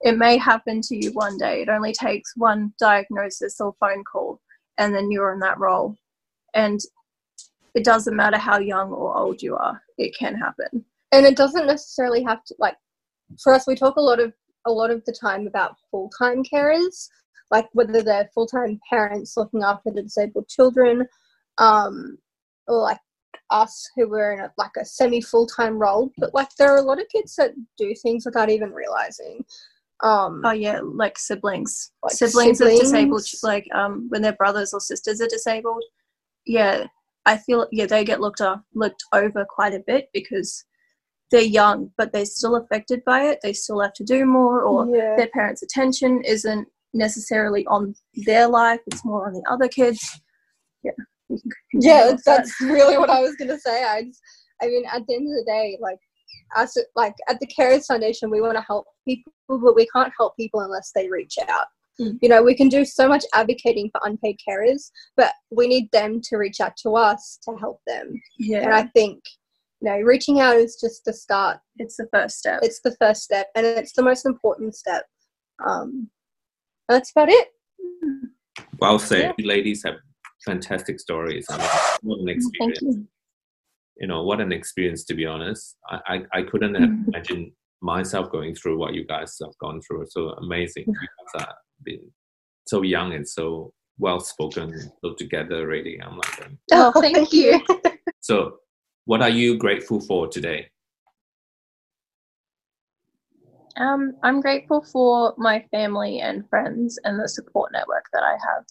it 0.03 0.19
may 0.19 0.37
happen 0.37 0.81
to 0.83 0.97
you 0.97 1.11
one 1.13 1.39
day. 1.39 1.63
It 1.63 1.69
only 1.69 1.93
takes 1.93 2.33
one 2.37 2.73
diagnosis 2.79 3.61
or 3.61 3.75
phone 3.81 4.05
call, 4.05 4.41
and 4.79 4.95
then 4.95 5.11
you're 5.11 5.33
in 5.33 5.41
that 5.41 5.59
role. 5.59 5.97
And 6.55 6.81
it 7.75 7.85
doesn't 7.85 8.17
matter 8.17 8.39
how 8.39 8.59
young 8.59 8.91
or 8.93 9.17
old 9.17 9.43
you 9.43 9.57
are, 9.57 9.81
it 9.99 10.17
can 10.19 10.35
happen. 10.35 10.85
and 11.13 11.27
it 11.27 11.37
doesn't 11.37 11.67
necessarily 11.67 12.23
have 12.23 12.45
to 12.45 12.55
like 12.59 12.77
for 13.43 13.55
us 13.55 13.67
we 13.67 13.75
talk 13.75 13.97
a 13.97 14.01
lot 14.01 14.21
of 14.21 14.33
a 14.67 14.71
lot 14.71 14.91
of 14.91 15.05
the 15.05 15.13
time 15.13 15.47
about 15.47 15.77
full-time 15.91 16.43
carers 16.43 17.09
like 17.51 17.69
whether 17.73 18.03
they're 18.03 18.29
full-time 18.35 18.79
parents 18.89 19.37
looking 19.37 19.63
after 19.63 19.91
the 19.91 20.03
disabled 20.03 20.49
children 20.49 21.07
um 21.59 22.19
or 22.69 22.81
like 22.83 22.99
us 23.51 23.89
who 23.95 24.09
were 24.09 24.33
in 24.33 24.41
a, 24.41 24.53
like 24.59 24.73
a 24.81 24.85
semi 24.85 25.21
full-time 25.21 25.79
role 25.79 26.11
but 26.19 26.35
like 26.35 26.49
there 26.59 26.73
are 26.73 26.79
a 26.79 26.83
lot 26.83 27.01
of 27.01 27.09
kids 27.09 27.37
that 27.37 27.53
do 27.79 27.95
things 28.03 28.27
without 28.27 28.51
even 28.51 28.73
realizing 28.73 29.45
um 30.03 30.43
Oh 30.45 30.53
yeah, 30.53 30.81
like 30.83 31.19
siblings, 31.19 31.93
Like 32.03 32.13
siblings, 32.13 32.61
of 32.61 32.69
disabled, 32.69 33.25
like 33.43 33.67
um, 33.75 34.07
when 34.09 34.23
their 34.23 34.35
brothers 34.35 34.73
or 34.73 34.81
sisters 34.81 35.21
are 35.21 35.29
disabled. 35.29 35.83
Yeah, 36.47 36.87
I 37.25 37.39
feel 37.39 37.67
yeah 37.73 37.87
they 37.87 38.05
get 38.05 38.21
looked 38.21 38.41
off, 38.41 38.61
looked 38.75 39.03
over 39.13 39.47
quite 39.49 39.75
a 39.75 39.83
bit 39.87 40.09
because 40.13 40.65
they're 41.31 41.41
young, 41.41 41.91
but 41.97 42.13
they're 42.13 42.25
still 42.25 42.57
affected 42.57 43.03
by 43.05 43.23
it. 43.23 43.41
They 43.43 43.53
still 43.53 43.81
have 43.81 43.95
to 43.95 44.05
do 44.05 44.27
more, 44.27 44.63
or 44.63 44.87
yeah. 44.87 45.17
their 45.17 45.29
parents' 45.29 45.63
attention 45.63 46.23
isn't 46.25 46.69
necessarily 46.95 47.67
on 47.67 47.95
their 48.27 48.49
life; 48.49 48.81
it's 48.87 49.05
more 49.05 49.27
on 49.27 49.33
the 49.33 49.45
other 49.51 49.69
kids. 49.69 50.21
Yeah, 50.85 50.93
you 51.29 51.39
can 51.41 51.51
continue 51.71 51.97
yeah 51.97 52.11
with 52.13 52.25
that. 52.25 52.39
that's 52.39 52.61
really 52.61 52.99
what 52.99 53.11
i 53.11 53.21
was 53.21 53.35
gonna 53.37 53.59
say 53.59 53.85
i 53.85 54.03
just 54.03 54.21
i 54.63 54.67
mean 54.67 54.85
at 54.87 55.07
the 55.07 55.15
end 55.15 55.27
of 55.27 55.35
the 55.35 55.45
day 55.47 55.79
like 55.81 55.99
as 56.55 56.77
like 56.95 57.15
at 57.29 57.39
the 57.41 57.47
carers 57.47 57.87
foundation 57.87 58.31
we 58.31 58.41
want 58.41 58.57
to 58.57 58.63
help 58.63 58.87
people 59.07 59.33
but 59.49 59.75
we 59.75 59.87
can't 59.95 60.13
help 60.19 60.37
people 60.37 60.61
unless 60.61 60.93
they 60.95 61.09
reach 61.09 61.37
out 61.49 61.67
Mm. 61.99 62.19
you 62.21 62.29
know 62.29 62.43
we 62.43 62.55
can 62.55 62.69
do 62.69 62.85
so 62.85 63.09
much 63.09 63.25
advocating 63.33 63.89
for 63.91 64.03
unpaid 64.05 64.37
carers 64.47 64.91
but 65.17 65.33
we 65.51 65.67
need 65.67 65.91
them 65.93 66.21
to 66.25 66.37
reach 66.37 66.61
out 66.61 66.77
to 66.83 66.95
us 66.95 67.39
to 67.43 67.57
help 67.57 67.81
them 67.87 68.13
yeah. 68.39 68.59
and 68.59 68.75
i 68.75 68.83
think 68.83 69.23
you 69.81 69.89
know 69.89 69.97
reaching 70.01 70.39
out 70.39 70.57
is 70.57 70.77
just 70.79 71.07
the 71.07 71.13
start 71.15 71.59
it's 71.79 71.97
the 71.97 72.07
first 72.13 72.37
step. 72.37 72.61
it's 72.63 72.83
the 72.83 72.95
first 73.01 73.23
step 73.23 73.47
and 73.55 73.65
it's 73.65 73.95
the 73.95 74.03
most 74.03 74.27
important 74.27 74.75
step 74.75 75.07
um 75.67 76.11
that's 76.87 77.13
about 77.13 77.31
it 77.31 77.49
Well 78.79 78.99
said. 78.99 79.35
You 79.39 79.47
ladies 79.47 79.83
have 79.85 79.95
fantastic 80.45 81.01
stories. 81.01 81.47
I 81.51 81.59
mean, 81.59 81.69
what 82.03 82.21
an 82.21 82.29
experience. 82.29 83.07
Thank 83.99 84.09
you. 84.11 84.15
You 84.15 84.15
know, 84.15 84.25
what 84.25 84.41
an 84.41 84.53
experience. 84.53 85.05
To 85.05 85.15
be 85.15 85.27
honest, 85.27 85.77
I 85.89 86.01
I, 86.35 86.39
I 86.39 86.43
couldn't 86.43 86.75
Mhm. 86.75 87.07
imagine 87.15 87.53
myself 87.83 88.31
going 88.31 88.55
through 88.55 88.79
what 88.79 88.95
you 88.95 89.05
guys 89.07 89.37
have 89.43 89.57
gone 89.59 89.81
through. 89.83 90.07
So 90.11 90.31
amazing. 90.31 90.85
You 90.87 91.09
guys 91.35 91.47
are 91.47 91.55
been 91.83 92.13
so 92.67 92.83
young 92.83 93.15
and 93.15 93.27
so 93.29 93.73
well 93.99 94.21
spoken, 94.21 94.79
so 95.03 95.15
together. 95.15 95.67
Really, 95.67 96.01
I'm 96.01 96.17
like. 96.17 96.47
um, 96.47 96.59
Oh, 96.73 96.93
thank 97.01 97.33
you. 97.33 97.61
So, 98.21 98.59
what 99.05 99.23
are 99.23 99.29
you 99.31 99.57
grateful 99.57 100.01
for 100.01 100.27
today? 100.27 100.69
Um, 103.77 104.15
I'm 104.25 104.41
grateful 104.41 104.83
for 104.83 105.33
my 105.37 105.65
family 105.71 106.19
and 106.21 106.49
friends 106.49 106.99
and 107.05 107.21
the 107.21 107.29
support 107.29 107.71
network 107.73 108.05
that 108.13 108.25
I 108.25 108.33
have. 108.33 108.65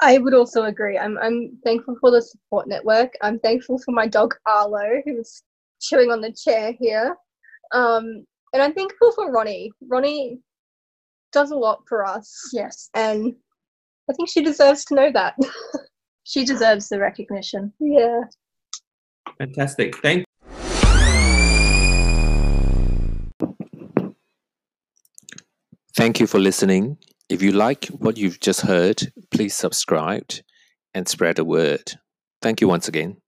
I 0.00 0.18
would 0.18 0.34
also 0.34 0.64
agree. 0.64 0.96
I'm 0.96 1.18
I'm 1.18 1.58
thankful 1.64 1.96
for 2.00 2.10
the 2.10 2.22
support 2.22 2.68
network. 2.68 3.12
I'm 3.22 3.38
thankful 3.40 3.78
for 3.78 3.92
my 3.92 4.06
dog 4.06 4.34
Arlo, 4.46 5.02
who's 5.04 5.42
chewing 5.80 6.10
on 6.10 6.20
the 6.20 6.32
chair 6.32 6.72
here. 6.78 7.16
Um, 7.72 8.24
and 8.52 8.62
I'm 8.62 8.72
thankful 8.74 9.12
for 9.12 9.30
Ronnie. 9.32 9.72
Ronnie 9.88 10.38
does 11.32 11.50
a 11.50 11.56
lot 11.56 11.82
for 11.88 12.06
us, 12.06 12.32
Yes, 12.52 12.88
and 12.94 13.34
I 14.08 14.14
think 14.14 14.30
she 14.30 14.42
deserves 14.42 14.84
to 14.86 14.94
know 14.94 15.10
that. 15.12 15.34
she 16.24 16.44
deserves 16.44 16.88
the 16.88 16.98
recognition. 16.98 17.72
yeah. 17.80 18.20
Fantastic. 19.38 19.96
Thank. 19.98 20.24
Thank 25.94 26.20
you 26.20 26.26
for 26.26 26.38
listening. 26.38 26.96
If 27.28 27.42
you 27.42 27.52
like 27.52 27.86
what 27.86 28.16
you've 28.16 28.40
just 28.40 28.62
heard, 28.62 29.12
please 29.30 29.54
subscribe 29.54 30.30
and 30.94 31.06
spread 31.06 31.36
the 31.36 31.44
word. 31.44 31.92
Thank 32.40 32.62
you 32.62 32.68
once 32.68 32.88
again. 32.88 33.18